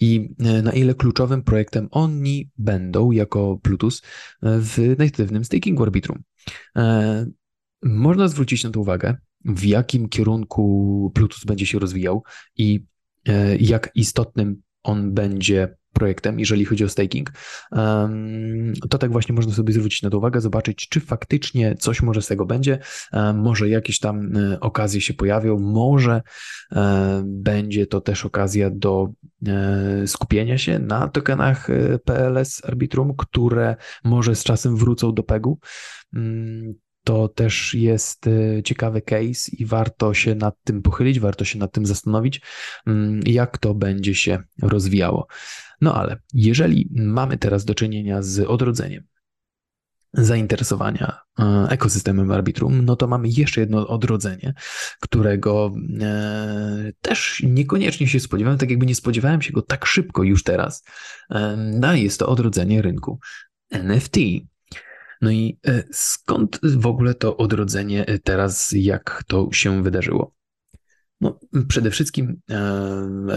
i 0.01 0.29
e, 0.39 0.63
na 0.63 0.73
ile 0.73 0.95
kluczowym 0.95 1.43
projektem 1.43 1.89
oni 1.91 2.51
będą 2.59 3.11
jako 3.11 3.59
Plutus 3.63 4.03
e, 4.03 4.59
w 4.61 4.79
natywnym 4.99 5.45
stakingu 5.45 5.83
Arbitrum. 5.83 6.23
Można 7.83 8.29
zwrócić 8.29 8.65
na 8.65 8.71
to 8.71 8.81
uwagę, 8.81 9.17
w 9.45 9.65
jakim 9.65 10.09
kierunku 10.09 11.13
Plutus 11.15 11.45
będzie 11.45 11.67
się 11.67 11.79
rozwijał 11.79 12.23
i 12.57 12.85
jak 13.61 13.91
istotnym 13.95 14.63
on 14.83 15.15
będzie 15.15 15.77
projektem, 15.95 16.39
jeżeli 16.39 16.65
chodzi 16.65 16.85
o 16.85 16.89
staking, 16.89 17.31
to 18.91 18.99
tak 18.99 19.13
właśnie 19.13 19.35
można 19.35 19.53
sobie 19.53 19.73
zwrócić 19.73 20.03
na 20.03 20.11
to 20.11 20.19
uwagę, 20.19 20.41
zobaczyć, 20.41 20.89
czy 20.89 21.01
faktycznie 21.01 21.75
coś 21.75 22.03
może 22.03 22.23
z 22.23 22.27
tego 22.27 22.47
będzie, 22.47 22.79
może 23.35 23.69
jakieś 23.69 23.99
tam 23.99 24.37
e, 24.37 24.61
okazje 24.61 25.01
się 25.01 25.15
pojawią, 25.15 25.59
może 25.59 26.23
e, 26.73 27.23
będzie 27.27 27.87
to 27.87 28.01
też 28.01 28.25
okazja 28.25 28.71
do 28.71 29.09
e, 29.47 30.07
skupienia 30.07 30.59
się 30.59 30.79
na 30.79 31.09
tokenach 31.09 31.69
PLS 32.05 32.65
Arbitrum, 32.65 33.17
które 33.17 33.77
może 34.05 34.35
z 34.35 34.45
czasem 34.45 34.77
wrócą 34.77 35.15
do 35.15 35.23
PEGu. 35.23 35.59
To 37.05 37.29
też 37.29 37.75
jest 37.75 38.27
ciekawy 38.65 39.03
case 39.03 39.51
i 39.53 39.67
warto 39.67 40.15
się 40.15 40.35
nad 40.35 40.55
tym 40.65 40.83
pochylić, 40.83 41.21
warto 41.21 41.45
się 41.45 41.59
nad 41.59 41.73
tym 41.73 41.87
zastanowić, 41.87 42.41
mm, 42.87 43.21
jak 43.27 43.59
to 43.59 43.75
będzie 43.75 44.15
się 44.15 44.43
rozwijało. 44.63 45.27
No 45.81 45.95
ale 45.95 46.17
jeżeli 46.35 46.91
mamy 46.95 47.39
teraz 47.39 47.65
do 47.65 47.75
czynienia 47.75 48.23
z 48.23 48.41
odrodzeniem 48.41 49.05
zainteresowania 50.15 51.21
e, 51.39 51.67
ekosystemem 51.71 52.31
Arbitrum, 52.31 52.85
no 52.85 52.97
to 52.97 53.07
mamy 53.07 53.29
jeszcze 53.29 53.61
jedno 53.61 53.87
odrodzenie, 53.89 54.55
którego 55.01 55.75
e, 56.01 56.93
też 57.01 57.43
niekoniecznie 57.47 58.09
się 58.09 58.21
spodziewałem, 58.21 58.59
tak 58.59 58.71
jakby 58.71 58.87
nie 58.87 58.95
spodziewałem 58.95 59.43
się 59.43 59.53
go 59.53 59.63
tak 59.63 59.87
szybko 59.87 60.23
już 60.23 60.43
teraz. 60.43 60.85
No 61.81 61.95
jest 61.95 62.19
to 62.19 62.29
odrodzenie 62.29 62.83
rynku 62.83 63.19
NFT. 63.71 64.17
No 65.25 65.31
i 65.31 65.59
skąd 65.93 66.61
w 66.63 66.87
ogóle 66.87 67.15
to 67.15 67.37
odrodzenie 67.37 68.07
teraz, 68.25 68.73
jak 68.77 69.25
to 69.27 69.49
się 69.53 69.83
wydarzyło? 69.83 70.35
No, 71.21 71.41
przede 71.69 71.91
wszystkim 71.91 72.41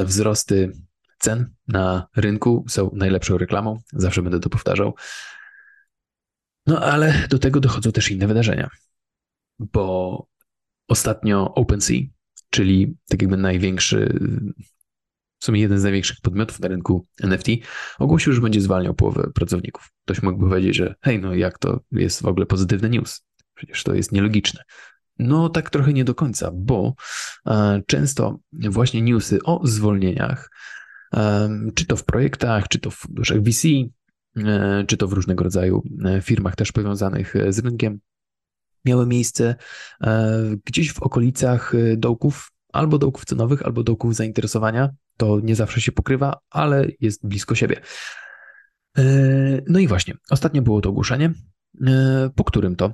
wzrosty 0.05 0.71
cen 1.19 1.53
na 1.67 2.07
rynku 2.15 2.65
są 2.67 2.91
najlepszą 2.93 3.37
reklamą, 3.37 3.79
zawsze 3.93 4.21
będę 4.21 4.39
to 4.39 4.49
powtarzał. 4.49 4.95
No 6.65 6.79
ale 6.79 7.27
do 7.29 7.39
tego 7.39 7.59
dochodzą 7.59 7.91
też 7.91 8.11
inne 8.11 8.27
wydarzenia, 8.27 8.69
bo 9.59 10.27
ostatnio 10.87 11.53
OpenSea, 11.53 12.09
czyli 12.49 12.97
tak 13.09 13.21
jakby 13.21 13.37
największy, 13.37 14.19
w 15.39 15.45
sumie 15.45 15.61
jeden 15.61 15.79
z 15.79 15.83
największych 15.83 16.17
podmiotów 16.21 16.59
na 16.59 16.67
rynku 16.67 17.07
NFT, 17.23 17.47
ogłosił, 17.99 18.33
że 18.33 18.41
będzie 18.41 18.61
zwalniał 18.61 18.93
połowę 18.93 19.31
pracowników. 19.35 19.91
Ktoś 20.05 20.21
mógłby 20.21 20.49
powiedzieć, 20.49 20.75
że 20.75 20.95
hej, 21.01 21.19
no 21.19 21.35
jak 21.35 21.57
to 21.57 21.79
jest 21.91 22.21
w 22.21 22.25
ogóle 22.25 22.45
pozytywny 22.45 22.89
news? 22.89 23.25
Przecież 23.53 23.83
to 23.83 23.93
jest 23.93 24.11
nielogiczne. 24.11 24.63
No 25.19 25.49
tak 25.49 25.69
trochę 25.69 25.93
nie 25.93 26.03
do 26.03 26.15
końca, 26.15 26.51
bo 26.53 26.93
e, 27.47 27.81
często 27.87 28.39
właśnie 28.53 29.01
newsy 29.01 29.39
o 29.43 29.61
zwolnieniach 29.63 30.49
czy 31.75 31.85
to 31.85 31.95
w 31.95 32.05
projektach, 32.05 32.67
czy 32.67 32.79
to 32.79 32.91
w 32.91 32.95
funduszach 32.95 33.41
VC, 33.41 33.67
e, 34.37 34.83
czy 34.87 34.97
to 34.97 35.07
w 35.07 35.13
różnego 35.13 35.43
rodzaju 35.43 35.83
e, 36.05 36.21
firmach 36.21 36.55
też 36.55 36.71
powiązanych 36.71 37.35
e, 37.35 37.53
z 37.53 37.59
rynkiem, 37.59 37.99
miały 38.85 39.07
miejsce 39.07 39.55
gdzieś 40.65 40.93
w 40.93 40.99
okolicach 40.99 41.73
dołków, 41.97 42.51
albo 42.73 42.97
dołków 42.97 43.25
cenowych, 43.25 43.61
albo 43.61 43.83
dołków 43.83 44.15
zainteresowania. 44.15 44.89
To 45.17 45.39
nie 45.39 45.55
zawsze 45.55 45.81
się 45.81 45.91
pokrywa, 45.91 46.39
ale 46.49 46.87
jest 46.99 47.27
blisko 47.27 47.55
siebie. 47.55 47.81
No 49.67 49.79
i 49.79 49.87
właśnie, 49.87 50.13
ostatnio 50.29 50.61
było 50.61 50.81
to 50.81 50.89
ogłoszenie, 50.89 51.33
po 52.35 52.43
którym 52.43 52.75
to 52.75 52.93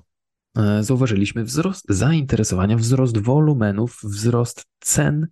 zauważyliśmy 0.81 1.43
wzrost 1.43 1.85
zainteresowania, 1.89 2.77
wzrost 2.77 3.17
wolumenów, 3.17 3.99
wzrost 4.03 4.65
cen 4.79 5.27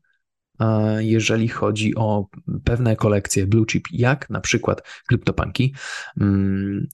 jeżeli 0.99 1.47
chodzi 1.47 1.95
o 1.95 2.27
pewne 2.63 2.95
kolekcje 2.95 3.47
blue 3.47 3.65
chip, 3.65 3.87
jak 3.91 4.29
na 4.29 4.41
przykład 4.41 4.87
kryptopanki. 5.07 5.75
Mm, 6.21 6.87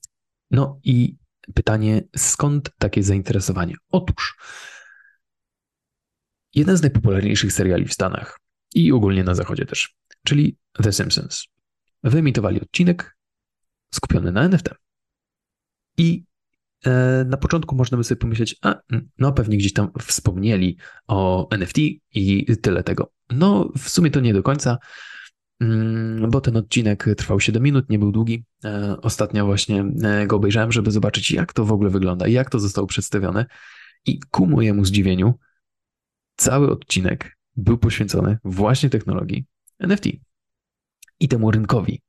no 0.50 0.80
i 0.84 1.16
pytanie, 1.54 2.02
skąd 2.16 2.70
takie 2.78 3.02
zainteresowanie? 3.02 3.74
Otóż 3.90 4.38
jeden 6.54 6.76
z 6.76 6.82
najpopularniejszych 6.82 7.52
seriali 7.52 7.84
w 7.84 7.92
Stanach 7.92 8.40
i 8.74 8.92
ogólnie 8.92 9.24
na 9.24 9.34
Zachodzie 9.34 9.66
też, 9.66 9.96
czyli 10.24 10.56
The 10.82 10.92
Simpsons, 10.92 11.44
wyemitowali 12.02 12.60
odcinek 12.60 13.16
skupiony 13.90 14.32
na 14.32 14.42
NFT. 14.42 14.68
I 15.96 16.28
E, 16.86 17.24
na 17.24 17.36
początku 17.36 17.76
można 17.76 17.98
by 17.98 18.04
sobie 18.04 18.18
pomyśleć, 18.18 18.56
a 18.62 18.74
no 19.18 19.32
pewnie 19.32 19.56
gdzieś 19.56 19.72
tam 19.72 19.90
wspomnieli 20.00 20.76
o 21.06 21.48
NFT 21.50 21.78
i 22.14 22.46
tyle 22.62 22.82
tego. 22.82 23.12
No 23.30 23.72
w 23.78 23.88
sumie 23.88 24.10
to 24.10 24.20
nie 24.20 24.34
do 24.34 24.42
końca, 24.42 24.78
mm, 25.60 26.30
bo 26.30 26.40
ten 26.40 26.56
odcinek 26.56 27.06
trwał 27.16 27.40
7 27.40 27.62
minut, 27.62 27.90
nie 27.90 27.98
był 27.98 28.12
długi. 28.12 28.44
E, 28.64 28.96
ostatnio 29.02 29.46
właśnie 29.46 29.84
e, 30.04 30.26
go 30.26 30.36
obejrzałem, 30.36 30.72
żeby 30.72 30.90
zobaczyć 30.90 31.30
jak 31.30 31.52
to 31.52 31.64
w 31.64 31.72
ogóle 31.72 31.90
wygląda 31.90 32.26
i 32.26 32.32
jak 32.32 32.50
to 32.50 32.58
zostało 32.58 32.86
przedstawione 32.86 33.46
i 34.06 34.20
ku 34.30 34.46
mojemu 34.46 34.84
zdziwieniu 34.84 35.34
cały 36.36 36.70
odcinek 36.70 37.37
był 37.58 37.78
poświęcony 37.78 38.38
właśnie 38.44 38.90
technologii 38.90 39.46
NFT 39.78 40.04
i 41.20 41.28
temu 41.28 41.50
rynkowi 41.50 42.02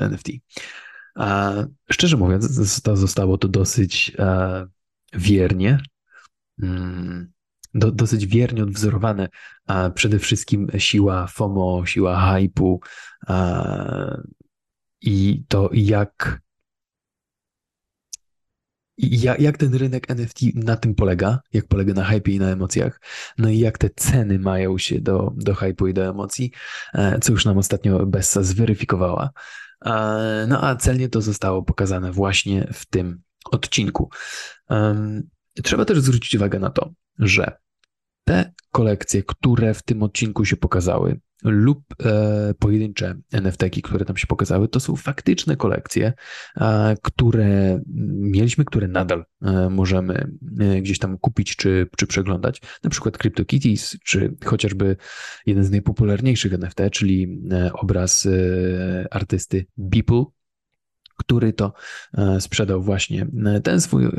NFT. 0.00 0.28
A 1.14 1.52
szczerze 1.92 2.16
mówiąc, 2.16 2.44
zostało 2.94 3.38
to 3.38 3.48
dosyć 3.48 4.12
e, 4.18 4.66
wiernie, 5.12 5.78
mm, 6.62 7.32
do, 7.74 7.92
dosyć 7.92 8.26
wiernie 8.26 8.62
odwzorowane. 8.62 9.28
Przede 9.94 10.18
wszystkim 10.18 10.68
siła 10.78 11.26
FOMO, 11.26 11.86
siła 11.86 12.34
hypu 12.34 12.80
i 15.00 15.44
to 15.48 15.70
jak 15.72 16.40
jak, 18.98 19.40
jak 19.40 19.56
ten 19.58 19.74
rynek 19.74 20.10
NFT 20.10 20.40
na 20.54 20.76
tym 20.76 20.94
polega, 20.94 21.40
jak 21.52 21.66
polega 21.66 21.94
na 21.94 22.04
hype 22.04 22.30
i 22.30 22.38
na 22.38 22.50
emocjach, 22.50 23.00
no 23.38 23.48
i 23.48 23.58
jak 23.58 23.78
te 23.78 23.90
ceny 23.90 24.38
mają 24.38 24.78
się 24.78 25.00
do, 25.00 25.32
do 25.36 25.52
hype'u 25.52 25.88
i 25.88 25.94
do 25.94 26.04
emocji, 26.04 26.52
e, 26.94 27.18
co 27.20 27.32
już 27.32 27.44
nam 27.44 27.58
ostatnio 27.58 28.06
Bessa 28.06 28.42
zweryfikowała. 28.42 29.30
E, 29.84 30.46
no 30.48 30.64
a 30.64 30.76
celnie 30.76 31.08
to 31.08 31.20
zostało 31.20 31.62
pokazane 31.62 32.12
właśnie 32.12 32.68
w 32.72 32.86
tym 32.86 33.22
odcinku. 33.50 34.10
Trzeba 35.62 35.84
też 35.84 36.00
zwrócić 36.00 36.34
uwagę 36.34 36.58
na 36.58 36.70
to, 36.70 36.90
że 37.18 37.56
te 38.26 38.52
kolekcje, 38.72 39.22
które 39.22 39.74
w 39.74 39.82
tym 39.82 40.02
odcinku 40.02 40.44
się 40.44 40.56
pokazały, 40.56 41.20
lub 41.42 41.82
e, 42.04 42.54
pojedyncze 42.58 43.14
NFT-ki, 43.32 43.82
które 43.82 44.04
tam 44.04 44.16
się 44.16 44.26
pokazały, 44.26 44.68
to 44.68 44.80
są 44.80 44.96
faktyczne 44.96 45.56
kolekcje, 45.56 46.12
e, 46.56 46.94
które 47.02 47.80
mieliśmy, 48.20 48.64
które 48.64 48.88
nadal 48.88 49.24
e, 49.42 49.70
możemy 49.70 50.30
e, 50.60 50.80
gdzieś 50.82 50.98
tam 50.98 51.18
kupić 51.18 51.56
czy, 51.56 51.88
czy 51.96 52.06
przeglądać. 52.06 52.62
Na 52.84 52.90
przykład 52.90 53.18
CryptoKitties, 53.18 53.96
czy 54.04 54.36
chociażby 54.44 54.96
jeden 55.46 55.64
z 55.64 55.70
najpopularniejszych 55.70 56.52
NFT, 56.52 56.78
czyli 56.92 57.42
e, 57.52 57.72
obraz 57.72 58.26
e, 58.26 59.14
artysty 59.14 59.66
Beeple, 59.76 60.24
który 61.16 61.52
to 61.52 61.72
e, 62.14 62.40
sprzedał 62.40 62.82
właśnie 62.82 63.26
e, 63.46 63.60
ten 63.60 63.80
swój 63.80 64.04
e, 64.04 64.10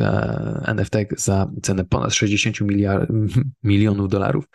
NFT 0.66 0.96
za 1.18 1.52
cenę 1.62 1.86
ponad 1.86 2.14
60 2.14 2.62
miliard, 2.62 3.10
milionów 3.64 4.10
dolarów. 4.10 4.46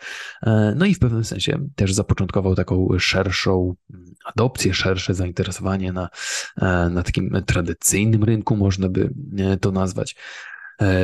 No 0.75 0.85
i 0.85 0.95
w 0.95 0.99
pewnym 0.99 1.23
sensie 1.23 1.67
też 1.75 1.93
zapoczątkował 1.93 2.55
taką 2.55 2.87
szerszą 2.99 3.75
adopcję, 4.25 4.73
szersze 4.73 5.13
zainteresowanie 5.13 5.93
na, 5.93 6.09
na 6.89 7.03
takim 7.03 7.43
tradycyjnym 7.45 8.23
rynku, 8.23 8.55
można 8.55 8.89
by 8.89 9.13
to 9.61 9.71
nazwać, 9.71 10.15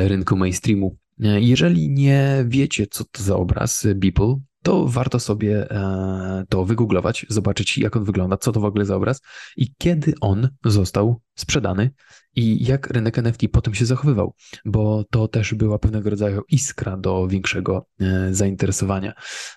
rynku 0.06 0.36
mainstreamu. 0.36 0.96
Jeżeli 1.18 1.90
nie 1.90 2.44
wiecie, 2.48 2.86
co 2.86 3.04
to 3.04 3.22
za 3.22 3.36
obraz 3.36 3.86
Beeple, 3.94 4.36
to 4.62 4.86
warto 4.88 5.20
sobie 5.20 5.70
e, 5.70 6.44
to 6.48 6.64
wygooglować, 6.64 7.26
zobaczyć 7.28 7.78
jak 7.78 7.96
on 7.96 8.04
wygląda, 8.04 8.36
co 8.36 8.52
to 8.52 8.60
w 8.60 8.64
ogóle 8.64 8.84
za 8.84 8.96
obraz 8.96 9.20
i 9.56 9.74
kiedy 9.78 10.14
on 10.20 10.48
został 10.64 11.20
sprzedany 11.34 11.90
i 12.36 12.64
jak 12.64 12.86
rynek 12.86 13.18
NFT 13.18 13.42
potem 13.52 13.74
się 13.74 13.86
zachowywał, 13.86 14.34
bo 14.64 15.04
to 15.10 15.28
też 15.28 15.54
była 15.54 15.78
pewnego 15.78 16.10
rodzaju 16.10 16.42
iskra 16.48 16.96
do 16.96 17.28
większego 17.28 17.86
e, 18.00 18.34
zainteresowania 18.34 19.12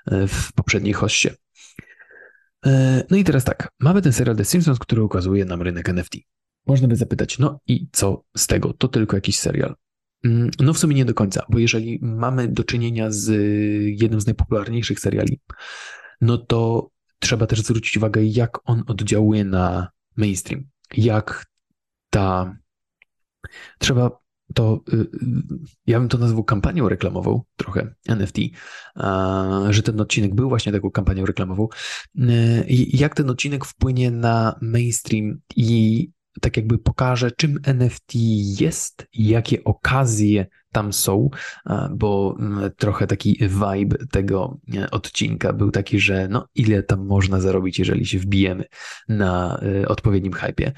e, 0.05 0.27
w 0.27 0.53
poprzedniej 0.53 0.93
hoście. 0.93 1.35
No 3.09 3.17
i 3.17 3.23
teraz 3.23 3.43
tak, 3.43 3.69
mamy 3.79 4.01
ten 4.01 4.13
serial 4.13 4.35
The 4.35 4.45
Simpsons, 4.45 4.79
który 4.79 5.03
ukazuje 5.03 5.45
nam 5.45 5.61
rynek 5.61 5.89
NFT. 5.89 6.15
Można 6.67 6.87
by 6.87 6.95
zapytać, 6.95 7.39
no 7.39 7.59
i 7.67 7.87
co 7.91 8.23
z 8.37 8.47
tego? 8.47 8.73
To 8.73 8.87
tylko 8.87 9.17
jakiś 9.17 9.39
serial. 9.39 9.75
Mm, 10.23 10.51
no 10.59 10.73
w 10.73 10.77
sumie 10.77 10.95
nie 10.95 11.05
do 11.05 11.13
końca, 11.13 11.45
bo 11.49 11.59
jeżeli 11.59 11.99
mamy 12.01 12.47
do 12.47 12.63
czynienia 12.63 13.11
z 13.11 13.31
jednym 14.01 14.21
z 14.21 14.25
najpopularniejszych 14.25 14.99
seriali, 14.99 15.39
no 16.21 16.37
to 16.37 16.89
trzeba 17.19 17.47
też 17.47 17.61
zwrócić 17.61 17.97
uwagę, 17.97 18.23
jak 18.23 18.69
on 18.69 18.83
oddziałuje 18.87 19.45
na 19.45 19.87
mainstream, 20.15 20.63
jak 20.97 21.45
ta. 22.09 22.57
Trzeba 23.79 24.23
to, 24.53 24.81
y, 24.93 24.95
y, 24.95 25.07
ja 25.87 25.99
bym 25.99 26.09
to 26.09 26.17
nazwał 26.17 26.43
kampanią 26.43 26.89
reklamową, 26.89 27.41
trochę 27.55 27.95
NFT, 28.07 28.37
że 29.69 29.83
ten 29.83 30.01
odcinek 30.01 30.35
był 30.35 30.49
właśnie 30.49 30.71
taką 30.71 30.91
kampanią 30.91 31.25
reklamową. 31.25 31.67
Y, 32.17 32.65
jak 32.93 33.15
ten 33.15 33.29
odcinek 33.29 33.65
wpłynie 33.65 34.11
na 34.11 34.59
mainstream 34.61 35.39
i 35.55 36.09
tak 36.41 36.57
jakby 36.57 36.77
pokaże, 36.77 37.31
czym 37.31 37.59
NFT 37.63 38.15
jest, 38.59 39.07
jakie 39.13 39.63
okazje 39.63 40.45
tam 40.71 40.93
są, 40.93 41.29
bo 41.91 42.35
mm, 42.39 42.71
trochę 42.77 43.07
taki 43.07 43.37
vibe 43.41 43.97
tego 44.11 44.59
odcinka 44.91 45.53
był 45.53 45.71
taki, 45.71 45.99
że 45.99 46.27
no 46.27 46.47
ile 46.55 46.83
tam 46.83 47.05
można 47.05 47.39
zarobić, 47.39 47.79
jeżeli 47.79 48.05
się 48.05 48.19
wbijemy 48.19 48.65
na 49.09 49.61
y, 49.81 49.87
odpowiednim 49.87 50.33
hypie. 50.33 50.71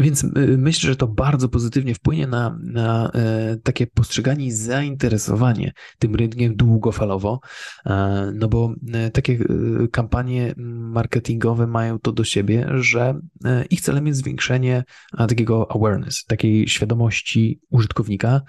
Więc 0.00 0.24
y, 0.24 0.30
myślę, 0.58 0.90
że 0.90 0.96
to 0.96 1.08
bardzo 1.08 1.48
pozytywnie 1.48 1.94
wpłynie 1.94 2.26
na, 2.26 2.58
na 2.62 3.10
e, 3.14 3.56
takie 3.62 3.86
postrzeganie 3.86 4.46
i 4.46 4.52
zainteresowanie 4.52 5.72
tym 5.98 6.14
rynkiem 6.14 6.56
długofalowo, 6.56 7.40
e, 7.86 8.32
no 8.34 8.48
bo 8.48 8.74
e, 8.92 9.10
takie 9.10 9.38
kampanie 9.92 10.54
marketingowe 10.56 11.66
mają 11.66 11.98
to 11.98 12.12
do 12.12 12.24
siebie, 12.24 12.68
że 12.74 13.20
ich 13.70 13.80
celem 13.80 14.06
jest 14.06 14.20
zwiększenie 14.20 14.84
takiego 15.28 15.70
awareness, 15.70 16.24
takiej 16.24 16.68
świadomości 16.68 17.60
użytkownika, 17.70 18.40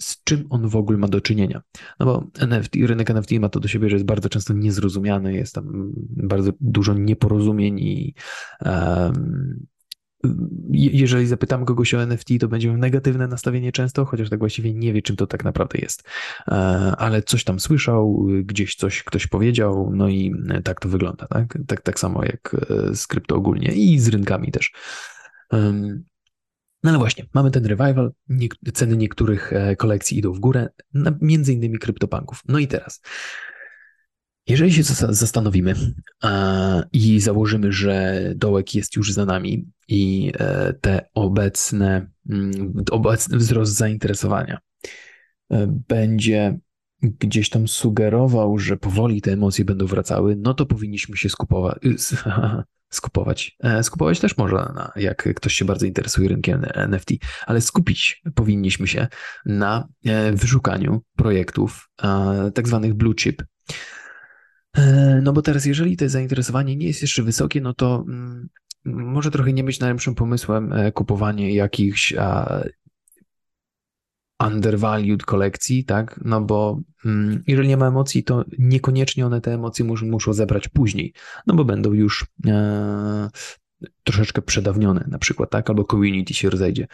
z 0.00 0.24
czym 0.24 0.46
on 0.50 0.68
w 0.68 0.76
ogóle 0.76 0.98
ma 0.98 1.08
do 1.08 1.20
czynienia. 1.20 1.62
No 2.00 2.06
bo 2.06 2.26
NFT, 2.38 2.74
rynek 2.74 3.10
NFT 3.10 3.30
ma 3.32 3.48
to 3.48 3.60
do 3.60 3.68
siebie, 3.68 3.88
że 3.90 3.96
jest 3.96 4.06
bardzo 4.06 4.28
często 4.28 4.54
niezrozumiany, 4.54 5.34
jest 5.34 5.54
tam 5.54 5.92
bardzo 6.16 6.52
dużo 6.60 6.94
nieporozumień 6.94 7.78
i 7.78 8.14
um, 8.64 9.66
jeżeli 10.70 11.26
zapytam 11.26 11.64
kogoś 11.64 11.94
o 11.94 12.02
NFT, 12.02 12.28
to 12.40 12.48
będzie 12.48 12.68
miał 12.68 12.76
negatywne 12.76 13.28
nastawienie 13.28 13.72
często, 13.72 14.04
chociaż 14.04 14.30
tak 14.30 14.38
właściwie 14.38 14.74
nie 14.74 14.92
wie, 14.92 15.02
czym 15.02 15.16
to 15.16 15.26
tak 15.26 15.44
naprawdę 15.44 15.78
jest. 15.82 16.02
E, 16.48 16.52
ale 16.98 17.22
coś 17.22 17.44
tam 17.44 17.60
słyszał, 17.60 18.26
gdzieś 18.44 18.74
coś 18.74 19.02
ktoś 19.02 19.26
powiedział, 19.26 19.92
no 19.94 20.08
i 20.08 20.34
tak 20.64 20.80
to 20.80 20.88
wygląda, 20.88 21.26
tak? 21.26 21.58
Tak, 21.66 21.82
tak 21.82 22.00
samo 22.00 22.24
jak 22.24 22.56
e, 22.70 22.94
z 22.94 23.06
krypto 23.06 23.36
ogólnie 23.36 23.72
i 23.72 23.98
z 23.98 24.08
rynkami 24.08 24.52
też. 24.52 24.72
No 26.82 26.90
ale 26.90 26.98
właśnie, 26.98 27.26
mamy 27.34 27.50
ten 27.50 27.66
revival, 27.66 28.12
ceny 28.74 28.96
niektórych 28.96 29.52
e, 29.52 29.76
kolekcji 29.76 30.18
idą 30.18 30.32
w 30.32 30.38
górę, 30.38 30.68
między 31.20 31.52
innymi 31.52 31.78
kryptopanków. 31.78 32.42
No 32.48 32.58
i 32.58 32.68
teraz, 32.68 33.00
jeżeli 34.46 34.72
się 34.72 34.82
zastanowimy 35.08 35.74
i 36.92 37.20
założymy, 37.20 37.72
że 37.72 38.22
dołek 38.36 38.74
jest 38.74 38.96
już 38.96 39.12
za 39.12 39.24
nami 39.24 39.66
i 39.88 40.32
e, 40.38 40.72
te 40.72 41.08
obecne, 41.14 42.10
mm, 42.30 42.84
obecny 42.90 43.38
wzrost 43.38 43.76
zainteresowania 43.76 44.58
e, 45.50 45.66
będzie 45.88 46.58
gdzieś 47.02 47.50
tam 47.50 47.68
sugerował, 47.68 48.58
że 48.58 48.76
powoli 48.76 49.22
te 49.22 49.32
emocje 49.32 49.64
będą 49.64 49.86
wracały, 49.86 50.36
no 50.36 50.54
to 50.54 50.66
powinniśmy 50.66 51.16
się 51.16 51.28
skupować. 51.28 51.78
skupować. 52.90 53.56
E, 53.62 53.82
skupować 53.82 54.20
też 54.20 54.36
można, 54.36 54.92
jak 54.96 55.34
ktoś 55.34 55.54
się 55.54 55.64
bardzo 55.64 55.86
interesuje 55.86 56.28
rynkiem 56.28 56.62
NFT, 56.74 57.10
ale 57.46 57.60
skupić 57.60 58.22
powinniśmy 58.34 58.86
się 58.86 59.06
na 59.46 59.88
wyszukaniu 60.32 61.02
projektów 61.16 61.88
tak 62.54 62.68
zwanych 62.68 62.94
blue 62.94 63.14
chip, 63.14 63.42
E, 63.68 64.05
no 65.22 65.32
bo 65.32 65.42
teraz, 65.42 65.64
jeżeli 65.64 65.96
to 65.96 66.08
zainteresowanie 66.08 66.76
nie 66.76 66.86
jest 66.86 67.02
jeszcze 67.02 67.22
wysokie, 67.22 67.60
no 67.60 67.74
to 67.74 68.04
mm, 68.08 68.48
może 68.84 69.30
trochę 69.30 69.52
nie 69.52 69.64
być 69.64 69.80
najlepszym 69.80 70.14
pomysłem 70.14 70.72
e, 70.72 70.92
kupowanie 70.92 71.54
jakichś 71.54 72.14
undervalued 74.46 75.24
kolekcji, 75.24 75.84
tak? 75.84 76.20
No 76.24 76.40
bo 76.40 76.80
mm, 77.04 77.42
jeżeli 77.46 77.68
nie 77.68 77.76
ma 77.76 77.86
emocji, 77.86 78.24
to 78.24 78.44
niekoniecznie 78.58 79.26
one 79.26 79.40
te 79.40 79.54
emocje 79.54 79.84
muszą, 79.84 80.06
muszą 80.06 80.32
zebrać 80.32 80.68
później, 80.68 81.12
no 81.46 81.54
bo 81.54 81.64
będą 81.64 81.92
już 81.92 82.26
e, 82.46 83.28
troszeczkę 84.04 84.42
przedawnione 84.42 85.04
na 85.08 85.18
przykład, 85.18 85.50
tak? 85.50 85.70
Albo 85.70 85.84
community 85.84 86.34
się 86.34 86.50
rozejdzie. 86.50 86.86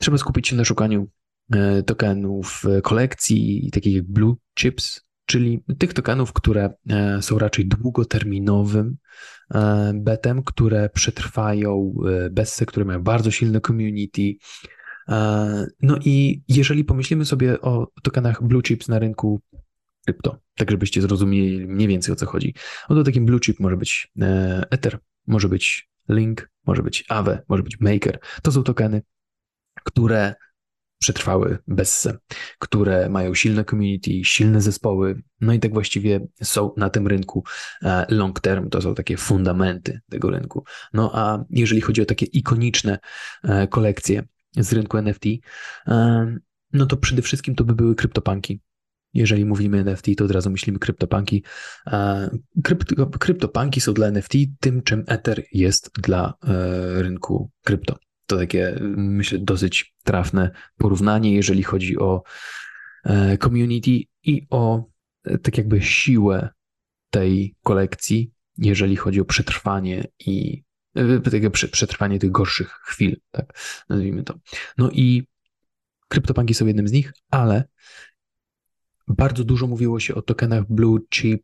Trzeba 0.00 0.18
skupić 0.18 0.48
się 0.48 0.56
na 0.56 0.64
szukaniu 0.64 1.08
e, 1.52 1.82
tokenów 1.82 2.62
kolekcji, 2.82 3.70
takich 3.72 3.94
jak 3.94 4.04
blue 4.04 4.34
chips, 4.58 5.03
czyli 5.26 5.64
tych 5.78 5.92
tokenów, 5.92 6.32
które 6.32 6.74
e, 6.90 7.22
są 7.22 7.38
raczej 7.38 7.66
długoterminowym 7.66 8.96
e, 9.54 9.92
betem, 9.94 10.42
które 10.42 10.88
przetrwają 10.88 11.94
e, 12.08 12.30
bessy, 12.30 12.66
które 12.66 12.86
mają 12.86 13.02
bardzo 13.02 13.30
silne 13.30 13.60
community. 13.60 14.34
No 15.82 15.98
i 16.04 16.42
jeżeli 16.48 16.84
pomyślimy 16.84 17.24
sobie 17.24 17.60
o 17.60 17.92
tokenach 18.02 18.42
blue 18.42 18.62
chips 18.62 18.88
na 18.88 18.98
rynku 18.98 19.40
krypto, 20.04 20.38
tak 20.54 20.70
żebyście 20.70 21.02
zrozumieli 21.02 21.66
mniej 21.66 21.88
więcej 21.88 22.12
o 22.12 22.16
co 22.16 22.26
chodzi, 22.26 22.54
no 22.90 22.96
to 22.96 23.04
takim 23.04 23.26
blue 23.26 23.40
chip 23.40 23.60
może 23.60 23.76
być 23.76 24.12
Ether, 24.70 24.98
może 25.26 25.48
być 25.48 25.90
Link, 26.08 26.50
może 26.66 26.82
być 26.82 27.04
Aave, 27.08 27.38
może 27.48 27.62
być 27.62 27.80
Maker. 27.80 28.18
To 28.42 28.52
są 28.52 28.62
tokeny, 28.62 29.02
które 29.84 30.34
przetrwały 31.04 31.58
bezse, 31.66 32.18
które 32.58 33.08
mają 33.08 33.34
silne 33.34 33.64
community, 33.64 34.10
silne 34.22 34.60
zespoły, 34.60 35.22
no 35.40 35.52
i 35.52 35.60
tak 35.60 35.72
właściwie 35.72 36.20
są 36.42 36.74
na 36.76 36.90
tym 36.90 37.06
rynku 37.06 37.44
e, 37.82 38.06
long 38.08 38.40
term, 38.40 38.70
to 38.70 38.82
są 38.82 38.94
takie 38.94 39.16
fundamenty 39.16 40.00
tego 40.10 40.30
rynku. 40.30 40.64
No 40.92 41.10
a 41.14 41.44
jeżeli 41.50 41.80
chodzi 41.80 42.02
o 42.02 42.04
takie 42.04 42.26
ikoniczne 42.26 42.98
e, 43.42 43.68
kolekcje 43.68 44.22
z 44.56 44.72
rynku 44.72 44.98
NFT, 44.98 45.24
e, 45.86 46.36
no 46.72 46.86
to 46.86 46.96
przede 46.96 47.22
wszystkim 47.22 47.54
to 47.54 47.64
by 47.64 47.74
były 47.74 47.94
kryptopanki. 47.94 48.60
Jeżeli 49.14 49.44
mówimy 49.44 49.78
NFT, 49.78 50.06
to 50.16 50.24
od 50.24 50.30
razu 50.30 50.50
myślimy 50.50 50.78
kryptopanki. 50.78 51.44
Krypto, 52.64 53.06
kryptopanki 53.06 53.80
są 53.80 53.94
dla 53.94 54.06
NFT 54.06 54.32
tym, 54.60 54.82
czym 54.82 55.04
Ether 55.06 55.42
jest 55.52 55.90
dla 56.02 56.34
rynku 56.94 57.50
krypto. 57.64 57.96
To 58.26 58.36
takie, 58.36 58.78
myślę, 58.96 59.38
dosyć 59.38 59.94
trafne 60.04 60.50
porównanie, 60.78 61.34
jeżeli 61.34 61.62
chodzi 61.62 61.98
o 61.98 62.22
community 63.42 63.90
i 64.22 64.46
o 64.50 64.84
tak 65.42 65.58
jakby 65.58 65.82
siłę 65.82 66.48
tej 67.10 67.56
kolekcji, 67.62 68.32
jeżeli 68.58 68.96
chodzi 68.96 69.20
o 69.20 69.24
przetrwanie 69.24 70.04
i 70.26 70.64
tego 71.30 71.50
przetrwanie 71.50 72.18
tych 72.18 72.30
gorszych 72.30 72.68
chwil, 72.68 73.16
tak 73.30 73.58
nazwijmy 73.88 74.22
to. 74.22 74.38
No 74.78 74.90
i 74.90 75.26
kryptopanki 76.08 76.54
są 76.54 76.66
jednym 76.66 76.88
z 76.88 76.92
nich, 76.92 77.12
ale 77.30 77.64
bardzo 79.08 79.44
dużo 79.44 79.66
mówiło 79.66 80.00
się 80.00 80.14
o 80.14 80.22
tokenach 80.22 80.64
Blue 80.68 81.00
Chip, 81.10 81.42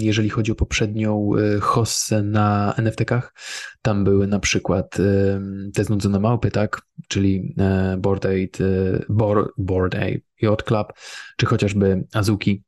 jeżeli 0.00 0.28
chodzi 0.28 0.52
o 0.52 0.54
poprzednią 0.54 1.30
e, 1.36 1.60
hossę 1.60 2.22
na 2.22 2.74
NFT-kach. 2.76 3.32
Tam 3.82 4.04
były 4.04 4.26
na 4.26 4.38
przykład 4.38 4.96
te 5.74 5.84
znudzone 5.84 6.20
małpy, 6.20 6.50
tak? 6.50 6.82
Czyli 7.08 7.54
e, 7.58 7.96
Board 7.98 8.26
Aid, 8.26 8.60
e, 8.60 8.64
Board, 9.08 9.48
Board 9.58 9.96
Yacht 10.42 10.62
Club, 10.62 10.92
czy 11.36 11.46
chociażby 11.46 12.04
Azuki. 12.12 12.64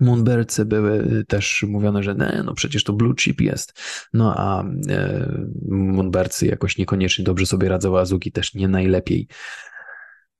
Moonbirdsy 0.00 0.64
były 0.64 1.24
też 1.28 1.64
mówione, 1.68 2.02
że 2.02 2.14
ne, 2.14 2.42
no 2.44 2.54
przecież 2.54 2.84
to 2.84 2.92
blue 2.92 3.14
chip 3.14 3.40
jest. 3.40 3.80
No 4.12 4.34
a 4.36 4.64
e, 4.88 6.46
jakoś 6.46 6.78
niekoniecznie 6.78 7.24
dobrze 7.24 7.46
sobie 7.46 7.68
radzą, 7.68 7.98
a 7.98 8.00
Azuki 8.00 8.32
też 8.32 8.54
nie 8.54 8.68
najlepiej. 8.68 9.28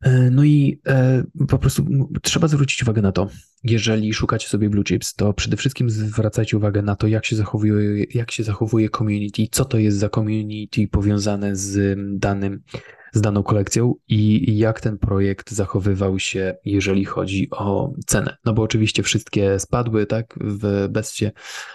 E, 0.01 0.31
no 0.31 0.45
i 0.45 0.81
e, 0.87 1.23
po 1.49 1.59
prostu 1.59 1.87
trzeba 2.23 2.49
zwrócić 2.49 2.83
uwagę 2.83 3.03
na 3.03 3.13
to, 3.13 3.29
jeżeli 3.65 4.15
szukacie 4.15 4.49
sobie 4.49 4.71
blue 4.71 4.85
chips, 4.85 5.15
to 5.15 5.33
przede 5.33 5.57
wszystkim 5.57 5.91
zwracajcie 5.91 6.57
uwagę 6.57 6.83
na 6.83 6.97
to, 6.97 7.07
jak 7.07 7.27
się 7.27 7.37
zachowuje, 7.37 8.05
jak 8.15 8.31
się 8.31 8.45
zachowuje 8.45 8.89
community, 8.91 9.47
co 9.51 9.65
to 9.65 9.79
jest 9.79 9.99
za 9.99 10.09
community 10.09 10.89
powiązane 10.89 11.57
z 11.57 11.99
danym, 12.19 12.63
z 13.13 13.21
daną 13.21 13.43
kolekcją 13.43 13.95
i 14.09 14.59
jak 14.59 14.81
ten 14.81 14.99
projekt 14.99 15.51
zachowywał 15.51 16.19
się, 16.19 16.55
jeżeli 16.65 17.05
chodzi 17.05 17.49
o 17.51 17.93
cenę. 18.07 18.37
No 18.45 18.53
bo 18.53 18.63
oczywiście 18.63 19.03
wszystkie 19.03 19.59
spadły, 19.59 20.07
tak, 20.07 20.35
w 20.41 20.89
bestie, 20.89 21.33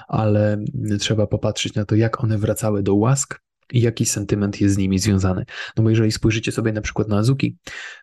ale 0.08 0.58
trzeba 1.00 1.28
popatrzeć 1.28 1.74
na 1.74 1.86
to, 1.86 1.96
jak 1.96 2.24
one 2.24 2.38
wracały 2.38 2.84
do 2.84 2.96
łask 2.96 3.46
i 3.74 3.82
jaki 3.82 4.06
sentyment 4.06 4.62
jest 4.62 4.76
z 4.76 4.78
nimi 4.78 5.00
związany. 5.00 5.46
No 5.78 5.84
bo 5.84 5.90
jeżeli 5.90 6.12
spojrzycie 6.12 6.52
sobie 6.52 6.72
na 6.72 6.82
przykład 6.82 7.08
na 7.08 7.18
Azuki, 7.18 7.58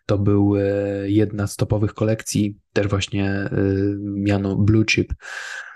to 0.05 0.17
był 0.17 0.55
e, 0.57 0.61
jedna 1.05 1.47
z 1.47 1.55
topowych 1.55 1.93
kolekcji, 1.93 2.57
też 2.73 2.87
właśnie 2.87 3.29
e, 3.29 3.49
miano 3.99 4.55
Blue 4.55 4.85
Chip. 4.85 5.13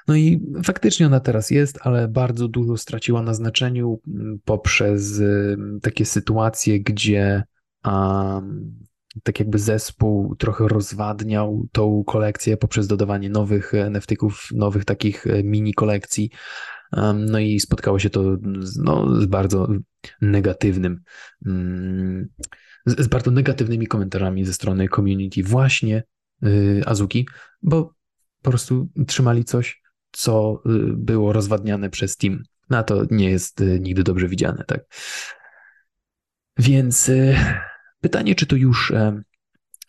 No 0.08 0.16
i 0.16 0.42
faktycznie 0.64 1.06
ona 1.06 1.20
teraz 1.20 1.52
jest, 1.52 1.80
ale 1.82 2.08
bardzo 2.08 2.48
dużo 2.48 2.78
straciła 2.78 3.22
na 3.22 3.34
znaczeniu 3.34 4.02
poprzez 4.46 5.20
e, 5.20 5.56
takie 5.82 6.06
sytuacje, 6.06 6.80
gdzie 6.80 7.44
um, 7.86 8.78
tak 9.24 9.40
jakby 9.40 9.60
zespół 9.60 10.36
trochę 10.36 10.68
rozwadniał 10.68 11.68
tą 11.72 12.04
kolekcję 12.08 12.58
poprzez 12.58 12.88
dodawanie 12.88 13.30
nowych 13.30 13.74
NFT-ków, 13.74 14.50
nowych 14.56 14.86
takich 14.86 15.26
mini 15.44 15.74
kolekcji, 15.74 16.32
no 17.16 17.40
i 17.40 17.60
spotkało 17.60 18.00
się 18.00 18.10
to 18.10 18.38
no, 18.78 19.22
z 19.22 19.26
bardzo 19.26 19.68
negatywnym, 20.22 21.04
mm, 21.46 22.28
z 22.86 23.08
bardzo 23.08 23.32
negatywnymi 23.32 23.88
komentarzami 23.88 24.46
ze 24.46 24.54
strony 24.54 24.90
community 24.90 25.44
właśnie 25.44 26.04
y, 26.46 26.82
Azuki, 26.86 27.28
bo 27.62 27.94
po 28.42 28.50
prostu 28.50 28.90
trzymali 29.08 29.46
coś, 29.46 29.82
co 30.12 30.62
y, 30.66 30.70
było 30.94 31.34
rozwadniane 31.34 31.90
przez 31.90 32.18
Team. 32.18 32.44
Na 32.70 32.84
to 32.84 33.04
nie 33.12 33.30
jest 33.30 33.62
y, 33.62 33.80
nigdy 33.80 34.04
dobrze 34.04 34.28
widziane, 34.28 34.64
tak? 34.68 34.82
Więc 36.58 37.12
pytanie, 38.02 38.36
czy 38.36 38.46
to 38.46 38.56
już 38.56 38.92
e, 38.92 39.22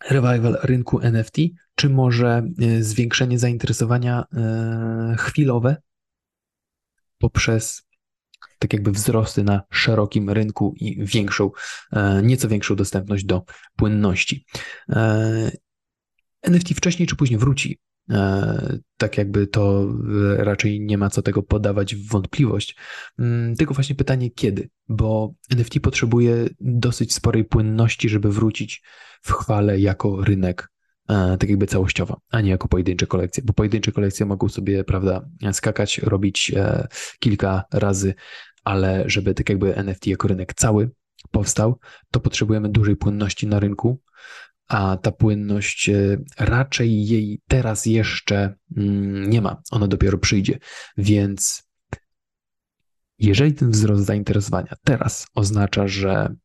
revival 0.09 0.57
rynku 0.63 0.99
NFT, 1.01 1.37
czy 1.75 1.89
może 1.89 2.43
zwiększenie 2.79 3.39
zainteresowania 3.39 4.23
e, 4.33 5.15
chwilowe 5.17 5.77
poprzez 7.19 7.89
tak 8.59 8.73
jakby 8.73 8.91
wzrosty 8.91 9.43
na 9.43 9.61
szerokim 9.71 10.29
rynku 10.29 10.73
i 10.77 11.05
większą, 11.05 11.51
e, 11.93 12.21
nieco 12.23 12.47
większą 12.47 12.75
dostępność 12.75 13.25
do 13.25 13.43
płynności. 13.75 14.45
E, 14.89 15.51
NFT 16.41 16.73
wcześniej 16.73 17.07
czy 17.07 17.15
później 17.15 17.39
wróci. 17.39 17.79
E, 18.09 18.77
tak 18.97 19.17
jakby 19.17 19.47
to 19.47 19.87
raczej 20.37 20.81
nie 20.81 20.97
ma 20.97 21.09
co 21.09 21.21
tego 21.21 21.43
podawać 21.43 21.95
w 21.95 22.07
wątpliwość. 22.07 22.75
Mm, 23.19 23.55
tylko 23.55 23.73
właśnie 23.73 23.95
pytanie 23.95 24.31
kiedy, 24.31 24.69
bo 24.87 25.33
NFT 25.51 25.79
potrzebuje 25.79 26.49
dosyć 26.59 27.13
sporej 27.13 27.45
płynności, 27.45 28.09
żeby 28.09 28.31
wrócić 28.31 28.83
w 29.21 29.31
chwale 29.31 29.79
jako 29.79 30.23
rynek 30.23 30.69
tak 31.09 31.49
jakby 31.49 31.67
całościowo, 31.67 32.21
a 32.31 32.41
nie 32.41 32.49
jako 32.49 32.67
pojedyncze 32.67 33.07
kolekcje, 33.07 33.43
bo 33.43 33.53
pojedyncze 33.53 33.91
kolekcje 33.91 34.25
mogą 34.25 34.49
sobie, 34.49 34.83
prawda, 34.83 35.25
skakać, 35.51 35.97
robić 35.97 36.51
e, 36.55 36.87
kilka 37.19 37.63
razy, 37.73 38.13
ale 38.63 39.03
żeby 39.07 39.33
tak 39.33 39.49
jakby 39.49 39.75
NFT 39.75 40.07
jako 40.07 40.27
rynek 40.27 40.53
cały 40.53 40.91
powstał, 41.31 41.79
to 42.11 42.19
potrzebujemy 42.19 42.69
dużej 42.69 42.95
płynności 42.95 43.47
na 43.47 43.59
rynku, 43.59 44.01
a 44.67 44.97
ta 44.97 45.11
płynność 45.11 45.89
e, 45.89 46.17
raczej 46.39 47.07
jej 47.07 47.41
teraz 47.47 47.85
jeszcze 47.85 48.55
mm, 48.77 49.29
nie 49.29 49.41
ma, 49.41 49.61
ona 49.71 49.87
dopiero 49.87 50.17
przyjdzie, 50.17 50.59
więc 50.97 51.63
jeżeli 53.19 53.53
ten 53.53 53.71
wzrost 53.71 54.05
zainteresowania 54.05 54.75
teraz 54.83 55.27
oznacza, 55.35 55.87
że 55.87 56.35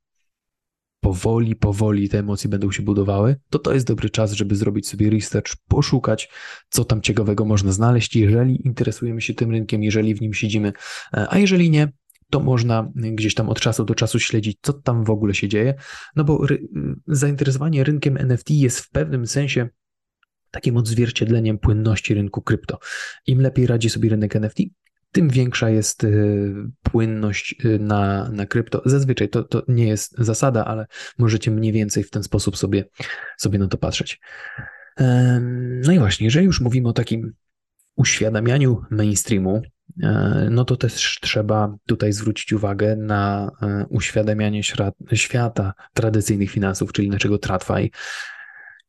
powoli, 1.05 1.57
powoli 1.57 2.09
te 2.09 2.19
emocje 2.19 2.51
będą 2.51 2.73
się 2.73 2.83
budowały, 2.83 3.37
to 3.51 3.59
to 3.59 3.75
jest 3.75 3.87
dobry 3.87 4.11
czas, 4.11 4.33
żeby 4.33 4.57
zrobić 4.57 4.89
sobie 4.89 5.11
research, 5.11 5.57
poszukać, 5.69 6.31
co 6.69 6.85
tam 6.85 7.01
ciekawego 7.01 7.45
można 7.45 7.73
znaleźć, 7.73 8.17
jeżeli 8.17 8.67
interesujemy 8.67 9.21
się 9.21 9.35
tym 9.35 9.51
rynkiem, 9.51 9.83
jeżeli 9.83 10.15
w 10.15 10.21
nim 10.21 10.35
siedzimy, 10.35 10.73
e, 11.15 11.27
a 11.31 11.39
jeżeli 11.39 11.71
nie, 11.71 11.93
to 12.31 12.41
można 12.41 12.93
gdzieś 12.95 13.35
tam 13.35 13.49
od 13.49 13.61
czasu 13.61 13.85
do 13.85 13.95
czasu 13.95 14.19
śledzić, 14.19 14.59
co 14.63 14.73
tam 14.73 15.05
w 15.05 15.11
ogóle 15.11 15.35
się 15.35 15.49
dzieje, 15.49 15.75
no 16.17 16.25
bo 16.25 16.47
ry 16.47 16.69
zainteresowanie 17.07 17.85
rynkiem 17.85 18.17
NFT 18.17 18.51
jest 18.51 18.81
w 18.81 18.91
pewnym 18.91 19.27
sensie 19.27 19.69
takim 20.51 20.77
odzwierciedleniem 20.77 21.59
płynności 21.59 22.15
rynku 22.15 22.43
krypto. 22.43 22.79
Im 23.27 23.41
lepiej 23.41 23.67
radzi 23.67 23.91
sobie 23.91 24.09
rynek 24.09 24.37
NFT, 24.37 24.59
tym 25.15 25.29
większa 25.29 25.71
jest 25.71 26.05
y, 26.05 26.55
płynność 26.83 27.55
y, 27.65 27.79
na, 27.79 28.29
na 28.33 28.47
krypto. 28.47 28.83
Zazwyczaj 28.85 29.29
to, 29.29 29.43
to 29.43 29.63
nie 29.69 29.87
jest 29.87 30.15
zasada, 30.19 30.65
ale 30.65 30.87
możecie 31.19 31.51
mniej 31.51 31.73
więcej 31.73 32.05
w 32.05 32.11
ten 32.11 32.23
sposób 32.23 32.57
sobie, 32.57 32.85
sobie 33.37 33.59
na 33.59 33.69
to 33.69 33.79
patrzeć. 33.79 34.21
No 35.83 35.93
i 35.93 35.99
właśnie, 35.99 36.25
jeżeli 36.25 36.47
już 36.47 36.61
mówimy 36.61 36.89
o 36.89 36.93
takim 36.93 37.33
uświadamianiu 37.97 38.83
mainstreamu, 38.91 39.63
e, 40.03 40.49
no 40.51 40.65
to 40.65 40.77
też 40.77 41.19
trzeba 41.23 41.77
tutaj 41.87 42.13
zwrócić 42.13 42.53
uwagę 42.53 42.97
na 42.97 43.51
e, 43.63 43.87
uświadamianie 43.89 44.63
świata 45.13 45.75
tradycyjnych 45.93 46.51
finansów, 46.51 46.93
czyli 46.93 47.11
naszego 47.11 47.39
TradFi 47.39 47.91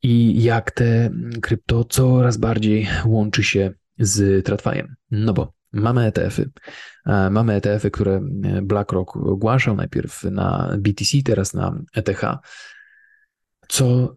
i 0.04 0.44
jak 0.44 0.72
te 0.72 1.10
krypto 1.42 1.84
coraz 1.84 2.38
bardziej 2.38 2.88
łączy 3.06 3.44
się 3.44 3.72
z 4.00 4.46
TradFi'em. 4.46 4.88
No 5.12 5.34
bo 5.34 5.54
Mamy 5.74 6.06
ETF-y. 6.06 6.50
E, 7.06 7.30
mamy 7.30 7.54
ETF-y, 7.54 7.92
które 7.92 8.22
BlackRock 8.62 9.18
ogłaszał 9.18 9.76
najpierw 9.76 10.24
na 10.24 10.78
BTC, 10.78 11.18
teraz 11.26 11.54
na 11.54 11.80
ETH, 11.96 12.22
co 13.68 14.16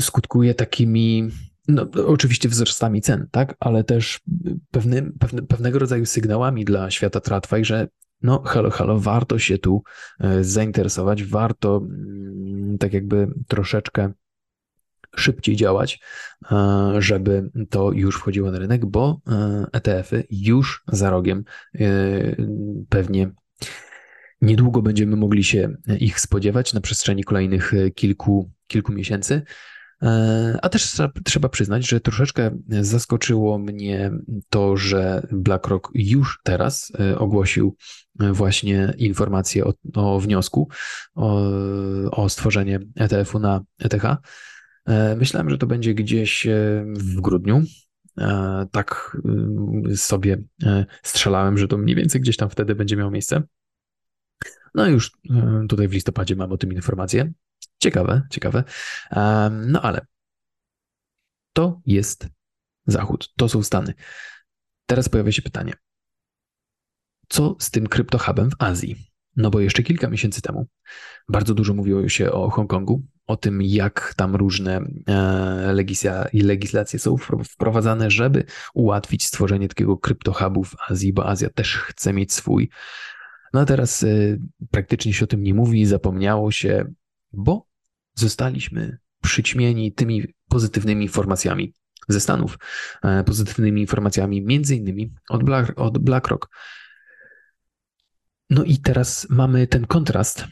skutkuje 0.00 0.54
takimi, 0.54 1.28
no, 1.68 1.86
oczywiście 2.06 2.48
wzrostami 2.48 3.00
cen, 3.00 3.26
tak, 3.30 3.54
ale 3.60 3.84
też 3.84 4.20
pewnym, 4.70 5.12
pewne, 5.18 5.42
pewnego 5.42 5.78
rodzaju 5.78 6.06
sygnałami 6.06 6.64
dla 6.64 6.90
świata 6.90 7.20
TradFi, 7.20 7.64
że 7.64 7.88
no 8.22 8.42
halo, 8.42 8.70
halo, 8.70 8.98
warto 8.98 9.38
się 9.38 9.58
tu 9.58 9.82
e, 10.20 10.44
zainteresować, 10.44 11.24
warto 11.24 11.82
mm, 11.84 12.78
tak 12.78 12.92
jakby 12.92 13.28
troszeczkę 13.48 14.12
szybciej 15.16 15.56
działać, 15.56 16.00
e, 16.52 16.92
żeby 16.98 17.50
to 17.70 17.92
już 17.92 18.16
wchodziło 18.16 18.50
na 18.50 18.58
rynek, 18.58 18.86
bo 18.86 19.20
ETF-y 19.72 20.26
już 20.30 20.84
za 20.88 21.10
rogiem 21.10 21.44
e, 21.74 21.88
pewnie 22.88 23.30
niedługo 24.40 24.82
będziemy 24.82 25.16
mogli 25.16 25.44
się 25.44 25.74
ich 26.00 26.20
spodziewać 26.20 26.74
na 26.74 26.80
przestrzeni 26.80 27.24
kolejnych 27.24 27.72
kilku, 27.94 28.50
kilku 28.66 28.92
miesięcy. 28.92 29.42
E, 30.02 30.58
a 30.62 30.68
też 30.68 30.96
trzeba 31.24 31.48
przyznać, 31.48 31.88
że 31.88 32.00
troszeczkę 32.00 32.50
zaskoczyło 32.68 33.58
mnie 33.58 34.10
to, 34.50 34.76
że 34.76 35.26
BlackRock 35.32 35.90
już 35.94 36.40
teraz 36.42 36.92
ogłosił 37.16 37.76
właśnie 38.32 38.94
informację 38.98 39.64
o, 39.64 39.72
o 39.94 40.20
wniosku 40.20 40.68
o, 41.14 41.42
o 42.10 42.28
stworzenie 42.28 42.80
ETF-u 42.96 43.38
na 43.38 43.60
ETH. 43.78 44.04
E, 44.86 45.16
myślałem, 45.16 45.50
że 45.50 45.58
to 45.58 45.66
będzie 45.66 45.94
gdzieś 45.94 46.46
e, 46.46 46.84
w 46.86 47.20
grudniu. 47.20 47.62
E, 48.18 48.66
tak 48.72 49.16
sobie 49.96 50.42
strzelałem, 51.02 51.58
że 51.58 51.68
to 51.68 51.78
mniej 51.78 51.96
więcej 51.96 52.20
gdzieś 52.20 52.36
tam 52.36 52.50
wtedy 52.50 52.74
będzie 52.74 52.96
miało 52.96 53.10
miejsce. 53.10 53.42
No 54.74 54.86
już 54.86 55.12
tutaj 55.68 55.88
w 55.88 55.92
listopadzie 55.92 56.36
mam 56.36 56.52
o 56.52 56.56
tym 56.56 56.72
informację. 56.72 57.32
Ciekawe, 57.78 58.22
ciekawe. 58.30 58.64
No 59.50 59.82
ale 59.82 60.06
to 61.52 61.80
jest 61.86 62.28
Zachód, 62.86 63.32
to 63.36 63.48
są 63.48 63.62
Stany. 63.62 63.94
Teraz 64.86 65.08
pojawia 65.08 65.32
się 65.32 65.42
pytanie, 65.42 65.72
co 67.28 67.56
z 67.58 67.70
tym 67.70 67.86
kryptohubem 67.86 68.50
w 68.50 68.54
Azji? 68.58 69.15
No 69.36 69.50
bo 69.50 69.60
jeszcze 69.60 69.82
kilka 69.82 70.10
miesięcy 70.10 70.42
temu 70.42 70.66
bardzo 71.28 71.54
dużo 71.54 71.74
mówiło 71.74 72.08
się 72.08 72.32
o 72.32 72.50
Hongkongu, 72.50 73.02
o 73.26 73.36
tym, 73.36 73.62
jak 73.62 74.14
tam 74.16 74.36
różne 74.36 74.80
e, 75.06 75.72
legisla 75.72 76.26
legislacje 76.32 76.98
są 76.98 77.16
wprowadzane, 77.44 78.10
żeby 78.10 78.44
ułatwić 78.74 79.26
stworzenie 79.26 79.68
takiego 79.68 79.96
kryptohubu 79.96 80.64
w 80.64 80.76
Azji, 80.88 81.12
bo 81.12 81.28
Azja 81.28 81.50
też 81.50 81.76
chce 81.76 82.12
mieć 82.12 82.32
swój. 82.32 82.70
No 83.52 83.60
a 83.60 83.64
teraz 83.64 84.02
e, 84.02 84.08
praktycznie 84.70 85.12
się 85.12 85.24
o 85.24 85.28
tym 85.28 85.42
nie 85.42 85.54
mówi, 85.54 85.86
zapomniało 85.86 86.50
się, 86.50 86.92
bo 87.32 87.66
zostaliśmy 88.14 88.98
przyćmieni 89.22 89.92
tymi 89.92 90.34
pozytywnymi 90.48 91.04
informacjami 91.04 91.74
ze 92.08 92.20
Stanów, 92.20 92.58
e, 93.02 93.24
pozytywnymi 93.24 93.80
informacjami 93.80 94.42
między 94.42 94.76
innymi 94.76 95.14
od, 95.28 95.44
Black, 95.44 95.72
od 95.76 95.98
BlackRock. 95.98 96.48
No 98.50 98.64
i 98.64 98.78
teraz 98.78 99.26
mamy 99.30 99.66
ten 99.66 99.86
kontrast, 99.86 100.44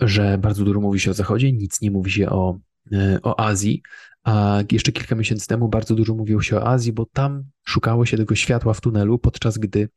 że 0.00 0.38
bardzo 0.38 0.64
dużo 0.64 0.80
mówi 0.80 1.00
się 1.00 1.10
o 1.10 1.14
Zachodzie, 1.14 1.52
nic 1.52 1.80
nie 1.80 1.90
mówi 1.90 2.10
się 2.10 2.30
o, 2.30 2.58
e, 2.92 3.18
o 3.22 3.40
Azji, 3.40 3.82
a 4.24 4.62
jeszcze 4.72 4.92
kilka 4.92 5.14
miesięcy 5.14 5.46
temu 5.46 5.68
bardzo 5.68 5.94
dużo 5.94 6.14
mówiło 6.14 6.42
się 6.42 6.56
o 6.56 6.68
Azji, 6.68 6.92
bo 6.92 7.06
tam 7.06 7.44
szukało 7.66 8.06
się 8.06 8.16
tego 8.16 8.34
światła 8.34 8.74
w 8.74 8.80
tunelu, 8.80 9.18
podczas 9.18 9.58
gdy 9.58 9.88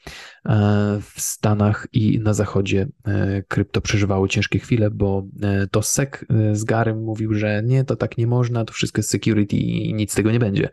e, 0.45 0.99
w 1.01 1.21
Stanach 1.21 1.87
i 1.93 2.19
na 2.19 2.33
Zachodzie 2.33 2.87
krypto 3.47 3.81
przeżywało 3.81 4.27
ciężkie 4.27 4.59
chwile, 4.59 4.91
bo 4.91 5.27
to 5.71 5.81
SEC 5.81 6.09
z 6.53 6.63
Garem 6.63 7.03
mówił, 7.03 7.33
że 7.33 7.63
nie, 7.65 7.83
to 7.83 7.95
tak 7.95 8.17
nie 8.17 8.27
można, 8.27 8.65
to 8.65 8.73
wszystko 8.73 8.99
jest 8.99 9.09
security 9.09 9.55
i 9.55 9.93
nic 9.93 10.11
z 10.11 10.15
tego 10.15 10.31
nie 10.31 10.39
będzie. 10.39 10.69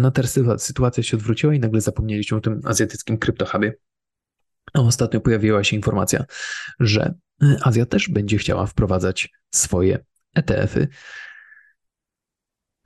No 0.00 0.10
teraz 0.10 0.38
sytuacja 0.58 1.02
się 1.02 1.16
odwróciła 1.16 1.54
i 1.54 1.60
nagle 1.60 1.80
zapomnieliśmy 1.80 2.36
o 2.38 2.40
tym 2.40 2.60
azjatyckim 2.64 3.18
kryptohubie. 3.18 3.72
Ostatnio 4.72 5.20
pojawiła 5.20 5.64
się 5.64 5.76
informacja, 5.76 6.24
że 6.80 7.14
Azja 7.62 7.86
też 7.86 8.08
będzie 8.08 8.38
chciała 8.38 8.66
wprowadzać 8.66 9.32
swoje 9.50 10.04
ETF-y. 10.34 10.88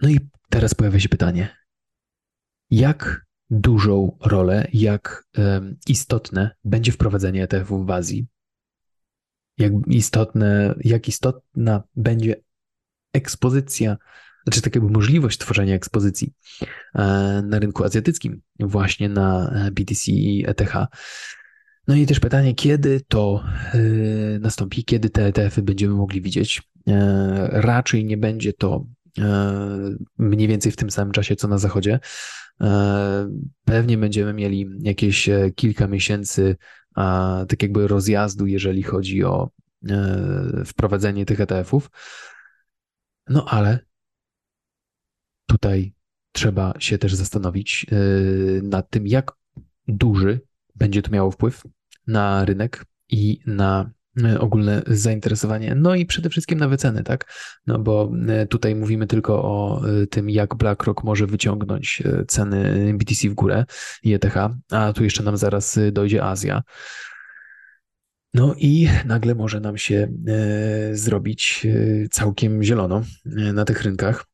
No 0.03 0.09
i 0.09 0.21
teraz 0.51 0.75
pojawia 0.75 1.01
się 1.01 1.09
pytanie, 1.09 1.57
jak 2.71 3.27
dużą 3.51 4.19
rolę, 4.21 4.69
jak 4.73 5.25
istotne 5.87 6.51
będzie 6.65 6.93
wprowadzenie 6.93 7.43
ETF-ów 7.43 7.87
w 7.87 7.91
Azji? 7.91 8.27
Jak 9.59 9.73
istotne, 9.87 10.75
jak 10.85 11.09
istotna 11.09 11.83
będzie 11.97 12.37
ekspozycja 13.13 13.97
znaczy 14.49 14.63
tak 14.63 14.75
jakby 14.75 14.91
możliwość 14.91 15.39
tworzenia 15.39 15.75
ekspozycji 15.75 16.35
e, 16.95 17.03
na 17.47 17.59
rynku 17.59 17.85
azjatyckim, 17.85 18.43
właśnie 18.61 19.09
na 19.09 19.51
e, 19.51 19.71
BTC 19.71 20.13
i 20.13 20.45
ETH. 20.47 20.75
No 21.89 21.95
i 21.95 22.07
też 22.07 22.21
pytanie, 22.21 22.55
kiedy 22.55 23.01
to 23.01 23.45
e, 23.75 23.79
nastąpi, 24.39 24.85
kiedy 24.85 25.11
te 25.11 25.27
ETF-y 25.27 25.63
będziemy 25.63 25.95
mogli 25.95 26.21
widzieć. 26.21 26.63
Raczej 27.49 28.05
nie 28.05 28.17
będzie 28.17 28.53
to 28.53 28.87
mniej 30.19 30.49
więcej 30.49 30.73
w 30.73 30.77
tym 30.77 30.91
samym 30.91 31.13
czasie, 31.13 31.37
co 31.37 31.49
na 31.49 31.59
zachodzie. 31.59 32.01
Pewnie 33.65 33.99
będziemy 33.99 34.33
mieli 34.33 34.67
jakieś 34.81 35.29
kilka 35.55 35.87
miesięcy 35.87 36.57
tak 37.49 37.63
jakby 37.63 37.89
rozjazdu, 37.89 38.47
jeżeli 38.47 38.83
chodzi 38.83 39.25
o 39.25 39.51
wprowadzenie 40.67 41.27
tych 41.27 41.41
ETF-ów. 41.41 41.91
No 43.29 43.45
ale 43.49 43.79
tutaj 45.47 45.95
trzeba 46.33 46.75
się 46.79 46.99
też 46.99 47.15
zastanowić 47.15 47.87
nad 48.63 48.91
tym, 48.91 49.07
jak 49.07 49.33
duży 49.89 50.41
będzie 50.75 51.03
to 51.03 51.11
miało 51.11 51.31
wpływ 51.31 51.63
na 52.09 52.45
rynek 52.45 52.85
i 53.09 53.41
na 53.47 53.91
yy, 54.17 54.39
ogólne 54.39 54.83
zainteresowanie, 54.87 55.75
no 55.75 55.95
i 55.95 56.07
przede 56.07 56.31
wszystkim 56.31 56.59
na 56.59 56.69
wyceny, 56.69 57.03
tak? 57.03 57.33
No 57.67 57.79
bo 57.79 58.13
yy, 58.29 58.47
tutaj 58.47 58.75
mówimy 58.75 59.07
tylko 59.07 59.43
o 59.43 59.83
tym, 60.11 60.31
jak 60.31 60.55
BlackRock 60.55 61.05
może 61.05 61.27
wyciągnąć 61.27 62.03
ceny 62.29 62.95
BTC 62.95 63.29
w 63.29 63.35
górę 63.35 63.65
i 64.03 64.15
ETH, 64.15 64.37
a 64.71 64.93
tu 64.93 65.05
jeszcze 65.05 65.23
nam 65.23 65.37
zaraz 65.37 65.79
dojdzie 65.93 66.25
Azja. 66.25 66.63
No 68.35 68.55
i 68.59 68.89
nagle 69.05 69.35
może 69.35 69.61
nam 69.61 69.79
się 69.79 70.09
zrobić 70.93 71.67
całkiem 72.11 72.63
zielono 72.63 73.03
na 73.53 73.65
tych 73.65 73.83
rynkach. 73.83 74.25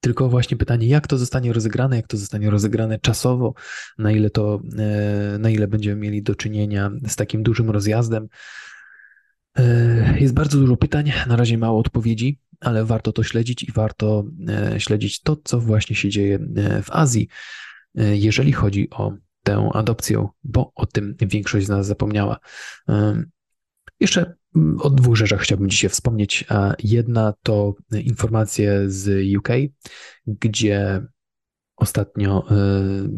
Tylko 0.00 0.28
właśnie 0.28 0.56
pytanie, 0.56 0.86
jak 0.86 1.06
to 1.06 1.18
zostanie 1.18 1.52
rozegrane, 1.52 1.96
jak 1.96 2.06
to 2.06 2.16
zostanie 2.16 2.50
rozegrane 2.50 2.98
czasowo, 2.98 3.54
na 3.98 4.12
ile 4.12 4.30
to, 4.30 4.60
e, 4.78 5.38
na 5.38 5.50
ile 5.50 5.68
będziemy 5.68 5.96
mieli 5.96 6.22
do 6.22 6.34
czynienia 6.34 6.90
z 7.08 7.16
takim 7.16 7.42
dużym 7.42 7.70
rozjazdem. 7.70 8.28
E, 9.58 10.20
jest 10.20 10.34
bardzo 10.34 10.58
dużo 10.58 10.76
pytań, 10.76 11.12
na 11.26 11.36
razie 11.36 11.58
mało 11.58 11.78
odpowiedzi, 11.78 12.38
ale 12.60 12.84
warto 12.84 13.12
to 13.12 13.22
śledzić 13.22 13.62
i 13.62 13.72
warto 13.72 14.24
e, 14.48 14.80
śledzić 14.80 15.20
to, 15.20 15.36
co 15.44 15.60
właśnie 15.60 15.96
się 15.96 16.08
dzieje 16.08 16.38
w 16.82 16.90
Azji, 16.90 17.28
jeżeli 17.94 18.52
chodzi 18.52 18.90
o 18.90 19.12
tę 19.42 19.70
adopcję, 19.74 20.28
bo 20.44 20.72
o 20.74 20.86
tym 20.86 21.16
większość 21.20 21.66
z 21.66 21.68
nas 21.68 21.86
zapomniała. 21.86 22.38
Jeszcze 24.00 24.34
o 24.78 24.90
dwóch 24.90 25.16
rzeczach 25.16 25.40
chciałbym 25.40 25.70
dzisiaj 25.70 25.90
wspomnieć. 25.90 26.44
Jedna 26.84 27.34
to 27.42 27.74
informacje 28.04 28.90
z 28.90 29.36
UK, 29.38 29.48
gdzie 30.26 31.06
ostatnio 31.76 32.44
y, 32.50 33.10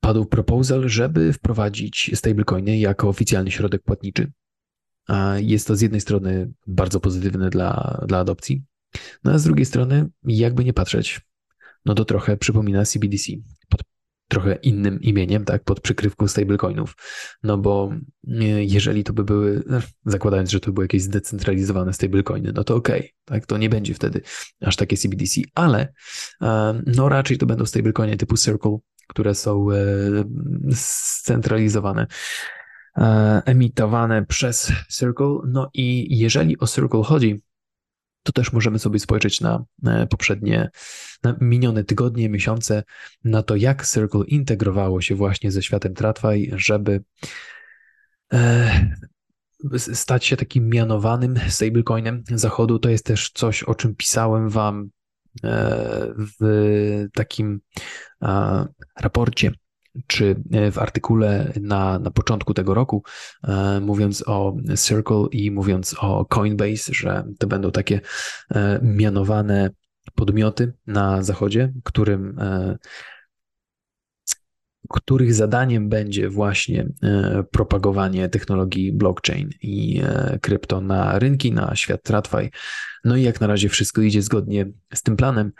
padł 0.00 0.26
proposal, 0.26 0.88
żeby 0.88 1.32
wprowadzić 1.32 2.10
stablecoiny 2.14 2.78
jako 2.78 3.08
oficjalny 3.08 3.50
środek 3.50 3.82
płatniczy. 3.82 4.32
Jest 5.36 5.66
to 5.66 5.76
z 5.76 5.80
jednej 5.80 6.00
strony 6.00 6.52
bardzo 6.66 7.00
pozytywne 7.00 7.50
dla, 7.50 8.00
dla 8.08 8.18
adopcji, 8.18 8.64
no 9.24 9.32
a 9.32 9.38
z 9.38 9.44
drugiej 9.44 9.66
strony, 9.66 10.08
jakby 10.24 10.64
nie 10.64 10.72
patrzeć, 10.72 11.20
no 11.84 11.94
to 11.94 12.04
trochę 12.04 12.36
przypomina 12.36 12.84
CBDC 12.84 13.32
trochę 14.28 14.54
innym 14.54 15.00
imieniem, 15.00 15.44
tak, 15.44 15.64
pod 15.64 15.80
przykrywką 15.80 16.28
stablecoinów. 16.28 16.96
No 17.42 17.58
bo 17.58 17.92
e, 18.28 18.64
jeżeli 18.64 19.04
to 19.04 19.12
by 19.12 19.24
były, 19.24 19.62
no, 19.66 19.80
zakładając, 20.04 20.50
że 20.50 20.60
to 20.60 20.72
były 20.72 20.84
jakieś 20.84 21.02
zdecentralizowane 21.02 21.92
stablecoiny, 21.92 22.52
no 22.54 22.64
to 22.64 22.74
okej, 22.76 23.00
okay, 23.00 23.10
tak, 23.24 23.46
to 23.46 23.58
nie 23.58 23.68
będzie 23.68 23.94
wtedy 23.94 24.20
aż 24.60 24.76
takie 24.76 24.96
CBDC, 24.96 25.40
ale 25.54 25.92
e, 26.42 26.82
no 26.86 27.08
raczej 27.08 27.38
to 27.38 27.46
będą 27.46 27.66
stablecoiny 27.66 28.16
typu 28.16 28.36
Circle, 28.36 28.76
które 29.08 29.34
są 29.34 29.70
e, 29.70 29.76
scentralizowane 30.74 32.06
emitowane 33.44 34.26
przez 34.26 34.72
Circle. 34.90 35.38
No 35.48 35.70
i 35.74 36.18
jeżeli 36.18 36.58
o 36.58 36.66
Circle 36.66 37.02
chodzi, 37.02 37.42
to 38.24 38.32
też 38.32 38.52
możemy 38.52 38.78
sobie 38.78 38.98
spojrzeć 38.98 39.40
na 39.40 39.64
poprzednie, 40.10 40.70
na 41.22 41.36
minione 41.40 41.84
tygodnie, 41.84 42.28
miesiące, 42.28 42.82
na 43.24 43.42
to, 43.42 43.56
jak 43.56 43.86
Circle 43.86 44.24
integrowało 44.26 45.00
się 45.00 45.14
właśnie 45.14 45.52
ze 45.52 45.62
światem 45.62 45.94
TradFi, 45.94 46.50
żeby 46.52 47.04
e, 48.32 48.96
stać 49.78 50.24
się 50.24 50.36
takim 50.36 50.68
mianowanym 50.68 51.34
stablecoinem 51.48 52.24
zachodu. 52.30 52.78
To 52.78 52.88
jest 52.88 53.04
też 53.04 53.30
coś, 53.30 53.62
o 53.62 53.74
czym 53.74 53.94
pisałem 53.94 54.48
Wam 54.48 54.90
e, 55.44 56.14
w 56.16 57.06
takim 57.14 57.60
raporcie 59.00 59.52
czy 60.06 60.36
e, 60.52 60.70
w 60.70 60.78
artykule 60.78 61.52
na, 61.60 61.98
na 61.98 62.10
początku 62.10 62.54
tego 62.54 62.74
roku, 62.74 63.02
e, 63.44 63.80
mówiąc 63.80 64.24
o 64.26 64.56
Circle 64.76 65.24
i 65.32 65.50
mówiąc 65.50 65.96
o 65.98 66.24
Coinbase, 66.24 66.94
że 66.94 67.24
to 67.38 67.46
będą 67.46 67.70
takie 67.70 68.00
e, 68.54 68.80
mianowane 68.82 69.70
podmioty 70.14 70.72
na 70.86 71.22
zachodzie, 71.22 71.72
którym 71.84 72.36
których 74.88 75.34
zadaniem 75.34 75.88
będzie 75.88 76.28
właśnie 76.28 76.88
propagowanie 77.50 78.28
technologii 78.28 78.92
blockchain 78.92 79.50
i 79.62 80.02
krypto 80.40 80.80
na 80.80 81.18
rynki, 81.18 81.52
na 81.52 81.76
świat 81.76 82.02
TradFi. 82.02 82.50
No 83.04 83.16
i 83.16 83.22
jak 83.22 83.40
na 83.40 83.46
razie 83.46 83.68
wszystko 83.68 84.02
idzie 84.02 84.22
zgodnie 84.22 84.66
z 84.94 85.02
tym 85.02 85.16
planem. 85.16 85.52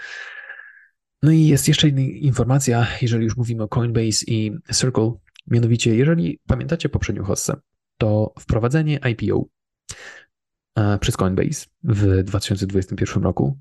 No 1.25 1.31
i 1.31 1.47
jest 1.47 1.69
jeszcze 1.69 1.87
jedna 1.87 2.03
informacja, 2.03 2.87
jeżeli 3.03 3.25
już 3.25 3.37
mówimy 3.37 3.63
o 3.63 3.69
Coinbase 3.69 4.25
i 4.27 4.53
Circle, 4.75 5.13
mianowicie 5.47 5.97
jeżeli 5.97 6.41
pamiętacie 6.47 6.89
poprzednią 6.89 7.25
hossę, 7.25 7.57
to 7.99 8.35
wprowadzenie 8.41 9.01
IPO 9.11 9.45
e, 10.77 10.99
przez 10.99 11.17
Coinbase 11.17 11.67
w 11.83 12.23
2021 12.23 13.23
roku 13.23 13.59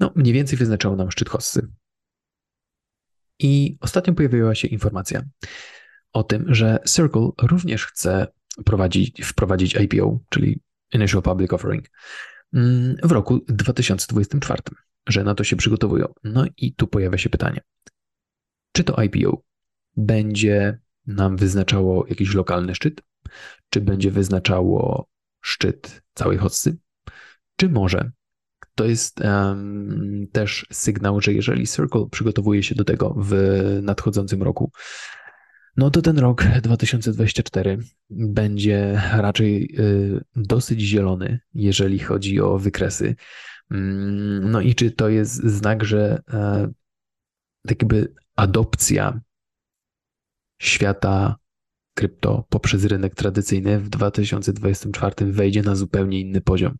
no, 0.00 0.12
mniej 0.14 0.32
więcej 0.32 0.58
wyznaczało 0.58 0.96
nam 0.96 1.10
szczyt 1.10 1.28
hossy. 1.28 1.68
I 3.38 3.78
ostatnio 3.80 4.14
pojawiła 4.14 4.54
się 4.54 4.68
informacja 4.68 5.22
o 6.12 6.22
tym, 6.22 6.54
że 6.54 6.78
Circle 6.86 7.28
również 7.42 7.86
chce 7.86 8.26
prowadzić, 8.64 9.24
wprowadzić 9.24 9.74
IPO, 9.74 10.20
czyli 10.28 10.60
Initial 10.92 11.22
Public 11.22 11.52
Offering, 11.52 11.84
mm, 12.52 12.96
w 13.02 13.12
roku 13.12 13.44
2024, 13.48 14.62
że 15.06 15.24
na 15.24 15.34
to 15.34 15.44
się 15.44 15.56
przygotowują. 15.56 16.12
No 16.24 16.44
i 16.56 16.74
tu 16.74 16.86
pojawia 16.86 17.18
się 17.18 17.30
pytanie, 17.30 17.60
czy 18.72 18.84
to 18.84 19.02
IPO 19.02 19.42
będzie 19.96 20.78
nam 21.06 21.36
wyznaczało 21.36 22.06
jakiś 22.06 22.34
lokalny 22.34 22.74
szczyt, 22.74 23.02
czy 23.70 23.80
będzie 23.80 24.10
wyznaczało 24.10 25.08
szczyt 25.40 26.02
całej 26.14 26.38
hossy, 26.38 26.76
czy 27.56 27.68
może 27.68 28.10
to 28.74 28.84
jest 28.84 29.20
um, 29.20 30.26
też 30.32 30.66
sygnał, 30.72 31.20
że 31.20 31.32
jeżeli 31.32 31.66
Circle 31.66 32.06
przygotowuje 32.10 32.62
się 32.62 32.74
do 32.74 32.84
tego 32.84 33.14
w 33.18 33.34
nadchodzącym 33.82 34.42
roku, 34.42 34.70
no 35.76 35.90
to 35.90 36.02
ten 36.02 36.18
rok 36.18 36.44
2024 36.62 37.78
będzie 38.10 39.02
raczej 39.12 39.76
y, 39.78 40.24
dosyć 40.36 40.80
zielony, 40.80 41.40
jeżeli 41.54 41.98
chodzi 41.98 42.40
o 42.40 42.58
wykresy. 42.58 43.16
Mm, 43.70 44.50
no 44.50 44.60
i 44.60 44.74
czy 44.74 44.90
to 44.90 45.08
jest 45.08 45.34
znak, 45.34 45.84
że 45.84 46.22
e, 46.32 46.72
tak 47.66 47.82
jakby 47.82 48.12
adopcja 48.36 49.20
świata 50.60 51.36
krypto 51.94 52.46
poprzez 52.48 52.84
rynek 52.84 53.14
tradycyjny 53.14 53.80
w 53.80 53.88
2024 53.88 55.32
wejdzie 55.32 55.62
na 55.62 55.74
zupełnie 55.74 56.20
inny 56.20 56.40
poziom. 56.40 56.76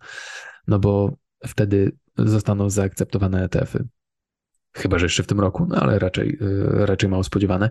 No 0.67 0.79
bo 0.79 1.17
wtedy 1.47 1.93
zostaną 2.19 2.71
zaakceptowane 2.71 3.45
ETF-y. 3.45 3.89
Chyba, 4.77 4.99
że 4.99 5.07
jeszcze 5.07 5.23
w 5.23 5.27
tym 5.27 5.41
roku, 5.41 5.67
no 5.67 5.77
ale 5.77 5.99
raczej, 5.99 6.39
y, 6.43 6.87
raczej 6.87 7.11
mało 7.11 7.25
spodziewane. 7.25 7.71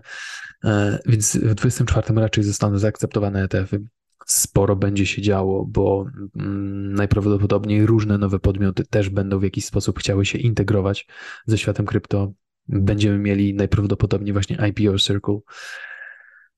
E, 0.64 0.98
więc 1.06 1.36
w 1.36 1.54
2024 1.54 2.20
raczej 2.20 2.44
zostaną 2.44 2.78
zaakceptowane 2.78 3.42
ETF-y. 3.42 3.84
Sporo 4.26 4.76
będzie 4.76 5.06
się 5.06 5.22
działo, 5.22 5.64
bo 5.64 6.06
mm, 6.36 6.94
najprawdopodobniej 6.94 7.86
różne 7.86 8.18
nowe 8.18 8.38
podmioty 8.38 8.84
też 8.84 9.10
będą 9.10 9.38
w 9.38 9.42
jakiś 9.42 9.64
sposób 9.64 9.98
chciały 9.98 10.26
się 10.26 10.38
integrować 10.38 11.06
ze 11.46 11.58
światem 11.58 11.86
krypto. 11.86 12.32
Będziemy 12.68 13.18
mieli 13.18 13.54
najprawdopodobniej 13.54 14.32
właśnie 14.32 14.58
IPO 14.68 14.98
Circle. 14.98 15.38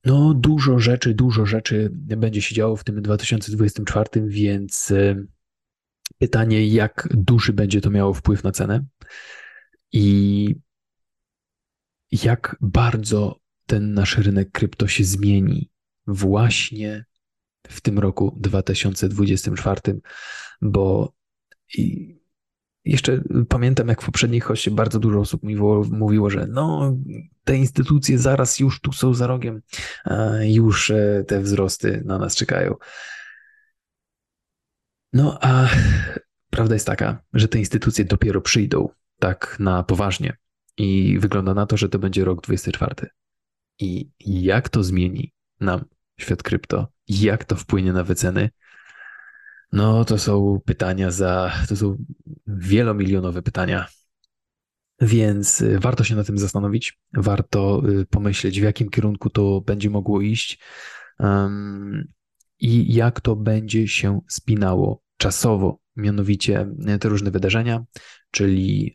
No, 0.04 0.34
dużo 0.34 0.78
rzeczy, 0.78 1.14
dużo 1.14 1.46
rzeczy 1.46 1.90
będzie 1.92 2.42
się 2.42 2.54
działo 2.54 2.76
w 2.76 2.84
tym 2.84 3.02
2024, 3.02 4.08
więc 4.28 4.90
y, 4.90 5.26
Pytanie, 6.18 6.66
jak 6.66 7.08
duży 7.10 7.52
będzie 7.52 7.80
to 7.80 7.90
miało 7.90 8.14
wpływ 8.14 8.44
na 8.44 8.52
cenę 8.52 8.84
i 9.92 10.54
jak 12.12 12.56
bardzo 12.60 13.40
ten 13.66 13.94
nasz 13.94 14.18
rynek 14.18 14.50
krypto 14.52 14.86
się 14.88 15.04
zmieni 15.04 15.70
właśnie 16.06 17.04
w 17.68 17.80
tym 17.80 17.98
roku 17.98 18.36
2024, 18.40 19.80
bo 20.62 21.12
jeszcze 22.84 23.22
pamiętam, 23.48 23.88
jak 23.88 24.02
w 24.02 24.06
poprzednich 24.06 24.44
hoście 24.44 24.70
bardzo 24.70 24.98
dużo 24.98 25.20
osób 25.20 25.42
mówiło, 25.90 26.30
że 26.30 26.46
no, 26.46 26.96
te 27.44 27.56
instytucje 27.56 28.18
zaraz 28.18 28.58
już 28.58 28.80
tu 28.80 28.92
są 28.92 29.14
za 29.14 29.26
rogiem, 29.26 29.62
już 30.40 30.90
e, 30.90 31.24
te 31.26 31.40
wzrosty 31.40 32.02
na 32.04 32.18
nas 32.18 32.36
czekają. 32.36 32.74
No 35.12 35.38
a 35.40 35.68
prawda 36.50 36.74
jest 36.74 36.86
taka, 36.86 37.22
że 37.32 37.48
te 37.48 37.58
instytucje 37.58 38.04
dopiero 38.04 38.40
przyjdą 38.40 38.88
tak 39.18 39.56
na 39.60 39.82
poważnie 39.82 40.36
i 40.76 41.18
wygląda 41.18 41.54
na 41.54 41.66
to, 41.66 41.76
że 41.76 41.88
to 41.88 41.98
będzie 41.98 42.24
rok 42.24 42.42
24. 42.42 42.94
I 43.78 44.10
jak 44.20 44.68
to 44.68 44.82
zmieni 44.82 45.32
nam 45.60 45.84
świat 46.20 46.42
krypto? 46.42 46.95
Jak 47.08 47.44
to 47.44 47.56
wpłynie 47.56 47.92
na 47.92 48.04
wyceny? 48.04 48.50
No, 49.72 50.04
to 50.04 50.18
są 50.18 50.60
pytania 50.64 51.10
za, 51.10 51.52
to 51.68 51.76
są 51.76 52.04
wielomilionowe 52.46 53.42
pytania. 53.42 53.86
Więc 55.00 55.60
y, 55.60 55.78
warto 55.78 56.04
się 56.04 56.16
na 56.16 56.24
tym 56.24 56.38
zastanowić, 56.38 57.00
warto 57.14 57.82
y, 57.88 58.06
pomyśleć, 58.06 58.60
w 58.60 58.64
jakim 58.64 58.88
kierunku 58.88 59.30
to 59.30 59.60
będzie 59.60 59.90
mogło 59.90 60.20
iść 60.20 60.58
um, 61.18 62.08
i 62.58 62.94
jak 62.94 63.20
to 63.20 63.36
będzie 63.36 63.88
się 63.88 64.20
spinało 64.28 65.02
czasowo, 65.16 65.78
mianowicie 65.96 66.68
e, 66.86 66.98
te 66.98 67.08
różne 67.08 67.30
wydarzenia, 67.30 67.84
czyli 68.30 68.94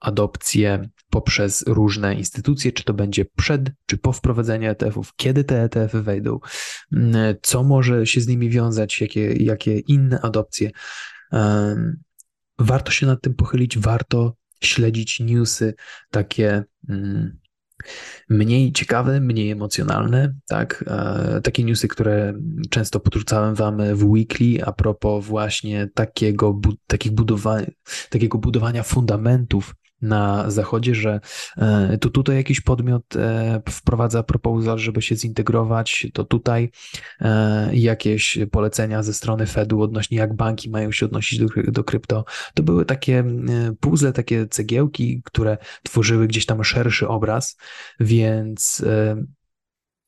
adopcje 0.00 0.88
poprzez 1.10 1.64
różne 1.66 2.14
instytucje, 2.14 2.72
czy 2.72 2.84
to 2.84 2.94
będzie 2.94 3.24
przed, 3.24 3.70
czy 3.86 3.98
po 3.98 4.12
wprowadzeniu 4.12 4.70
ETF-ów, 4.70 5.12
kiedy 5.16 5.44
te 5.44 5.62
ETF-y 5.62 6.02
wejdą, 6.02 6.38
co 7.42 7.62
może 7.62 8.06
się 8.06 8.20
z 8.20 8.26
nimi 8.26 8.50
wiązać, 8.50 9.00
jakie, 9.00 9.32
jakie 9.32 9.78
inne 9.78 10.20
adopcje. 10.20 10.70
Warto 12.58 12.90
się 12.90 13.06
nad 13.06 13.22
tym 13.22 13.34
pochylić, 13.34 13.78
warto 13.78 14.36
śledzić 14.60 15.20
newsy 15.20 15.74
takie 16.10 16.64
mniej 18.28 18.72
ciekawe, 18.72 19.20
mniej 19.20 19.50
emocjonalne, 19.50 20.34
tak? 20.48 20.84
E, 20.86 21.40
takie 21.40 21.64
newsy, 21.64 21.88
które 21.88 22.34
często 22.70 23.00
podrzucałem 23.00 23.54
wam 23.54 23.94
w 23.94 24.04
weekly 24.04 24.64
a 24.64 24.72
propos 24.72 25.24
właśnie 25.24 25.88
takiego, 25.94 26.60
takich 26.86 27.12
budowań, 27.12 27.66
takiego 28.10 28.38
budowania 28.38 28.82
fundamentów 28.82 29.74
na 30.02 30.50
zachodzie, 30.50 30.94
że 30.94 31.20
e, 31.56 31.98
to 31.98 32.10
tutaj 32.10 32.36
jakiś 32.36 32.60
podmiot 32.60 33.16
e, 33.16 33.62
wprowadza 33.68 34.22
proposal, 34.22 34.78
żeby 34.78 35.02
się 35.02 35.16
zintegrować, 35.16 36.06
to 36.12 36.24
tutaj 36.24 36.70
e, 37.20 37.76
jakieś 37.76 38.38
polecenia 38.50 39.02
ze 39.02 39.14
strony 39.14 39.46
Fedu 39.46 39.82
odnośnie 39.82 40.18
jak 40.18 40.36
banki 40.36 40.70
mają 40.70 40.92
się 40.92 41.06
odnosić 41.06 41.38
do, 41.38 41.46
do 41.66 41.84
krypto. 41.84 42.24
To 42.54 42.62
były 42.62 42.84
takie 42.84 43.24
puzzle, 43.80 44.12
takie 44.12 44.46
cegiełki, 44.46 45.22
które 45.24 45.58
tworzyły 45.82 46.28
gdzieś 46.28 46.46
tam 46.46 46.64
szerszy 46.64 47.08
obraz, 47.08 47.56
więc 48.00 48.84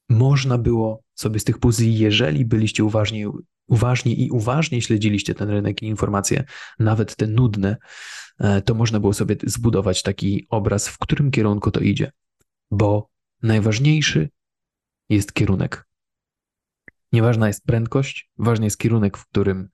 można 0.09 0.59
było 0.59 1.03
sobie 1.15 1.41
z 1.41 1.45
tych 1.45 1.59
puzli, 1.59 1.99
jeżeli 1.99 2.45
byliście 2.45 2.85
uważni, 2.85 3.25
uważni 3.69 4.25
i 4.25 4.31
uważnie 4.31 4.83
śledziliście 4.83 5.35
ten 5.35 5.51
rynek 5.51 5.83
i 5.83 5.87
informacje, 5.87 6.45
nawet 6.79 7.17
te 7.17 7.27
nudne, 7.27 7.77
E, 8.39 8.63
to 8.63 8.75
można 8.75 9.01
było 9.01 9.13
sobie 9.13 9.37
zbudować 9.43 10.03
taki 10.03 10.47
obraz, 10.51 10.89
w 10.89 10.99
którym 10.99 11.31
kierunku 11.31 11.71
to 11.71 11.81
idzie. 11.81 12.13
Bo 12.71 13.11
najważniejszy 13.43 14.31
jest 15.09 15.33
kierunek. 15.33 15.89
Nieważna 17.13 17.47
jest 17.47 17.65
prędkość, 17.67 18.31
ważny 18.39 18.67
jest 18.67 18.79
kierunek, 18.79 19.17
w 19.17 19.27
którym 19.27 19.69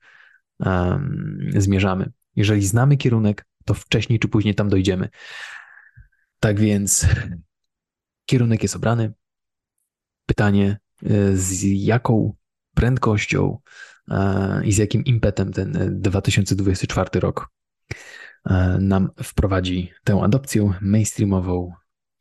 um, 0.58 1.38
zmierzamy. 1.56 2.12
Jeżeli 2.36 2.66
znamy 2.66 2.96
kierunek, 2.96 3.46
to 3.64 3.74
wcześniej 3.74 4.18
czy 4.18 4.28
później 4.28 4.54
tam 4.54 4.68
dojdziemy. 4.68 5.08
Tak 6.40 6.60
więc 6.60 7.06
kierunek 8.26 8.62
jest 8.62 8.76
obrany. 8.76 9.12
Pytanie, 10.26 10.78
e, 11.02 11.36
z 11.36 11.62
jaką 11.62 12.34
prędkością 12.74 13.58
e, 14.10 14.60
i 14.64 14.72
z 14.72 14.78
jakim 14.78 15.04
impetem 15.04 15.52
ten 15.52 16.00
2024 16.00 17.20
rok 17.20 17.48
E, 18.44 18.78
nam 18.80 19.10
wprowadzi 19.22 19.92
tę 20.04 20.20
adopcję 20.22 20.72
mainstreamową 20.80 21.72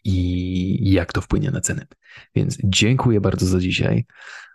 i 0.03 0.91
jak 0.91 1.13
to 1.13 1.21
wpłynie 1.21 1.51
na 1.51 1.61
ceny. 1.61 1.87
Więc 2.35 2.57
dziękuję 2.63 3.21
bardzo 3.21 3.45
za 3.45 3.59
dzisiaj. 3.59 4.05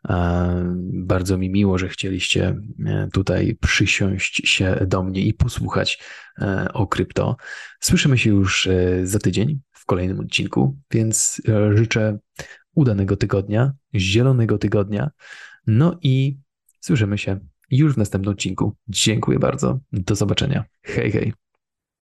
E, 0.08 0.74
bardzo 0.92 1.38
mi 1.38 1.50
miło, 1.50 1.78
że 1.78 1.88
chcieliście 1.88 2.56
e, 2.86 3.08
tutaj 3.12 3.56
przysiąść 3.60 4.48
się 4.48 4.76
do 4.86 5.02
mnie 5.02 5.22
i 5.22 5.34
posłuchać 5.34 6.02
o 6.74 6.86
krypto. 6.86 7.36
Słyszymy 7.80 8.18
się 8.18 8.30
już 8.30 8.68
za 9.02 9.18
tydzień 9.18 9.60
w 9.72 9.86
kolejnym 9.86 10.20
odcinku, 10.20 10.78
więc 10.90 11.42
życzę 11.74 12.18
udanego 12.74 13.16
tygodnia, 13.16 13.72
zielonego 13.94 14.58
tygodnia. 14.58 15.10
No 15.70 15.98
i 16.02 16.38
słyszymy 16.80 17.18
się 17.18 17.40
już 17.70 17.94
w 17.94 17.98
następnym 17.98 18.32
odcinku. 18.32 18.76
Dziękuję 18.88 19.38
bardzo. 19.38 19.78
Do 19.92 20.14
zobaczenia. 20.14 20.64
Hej, 20.82 21.12
hej. 21.12 21.32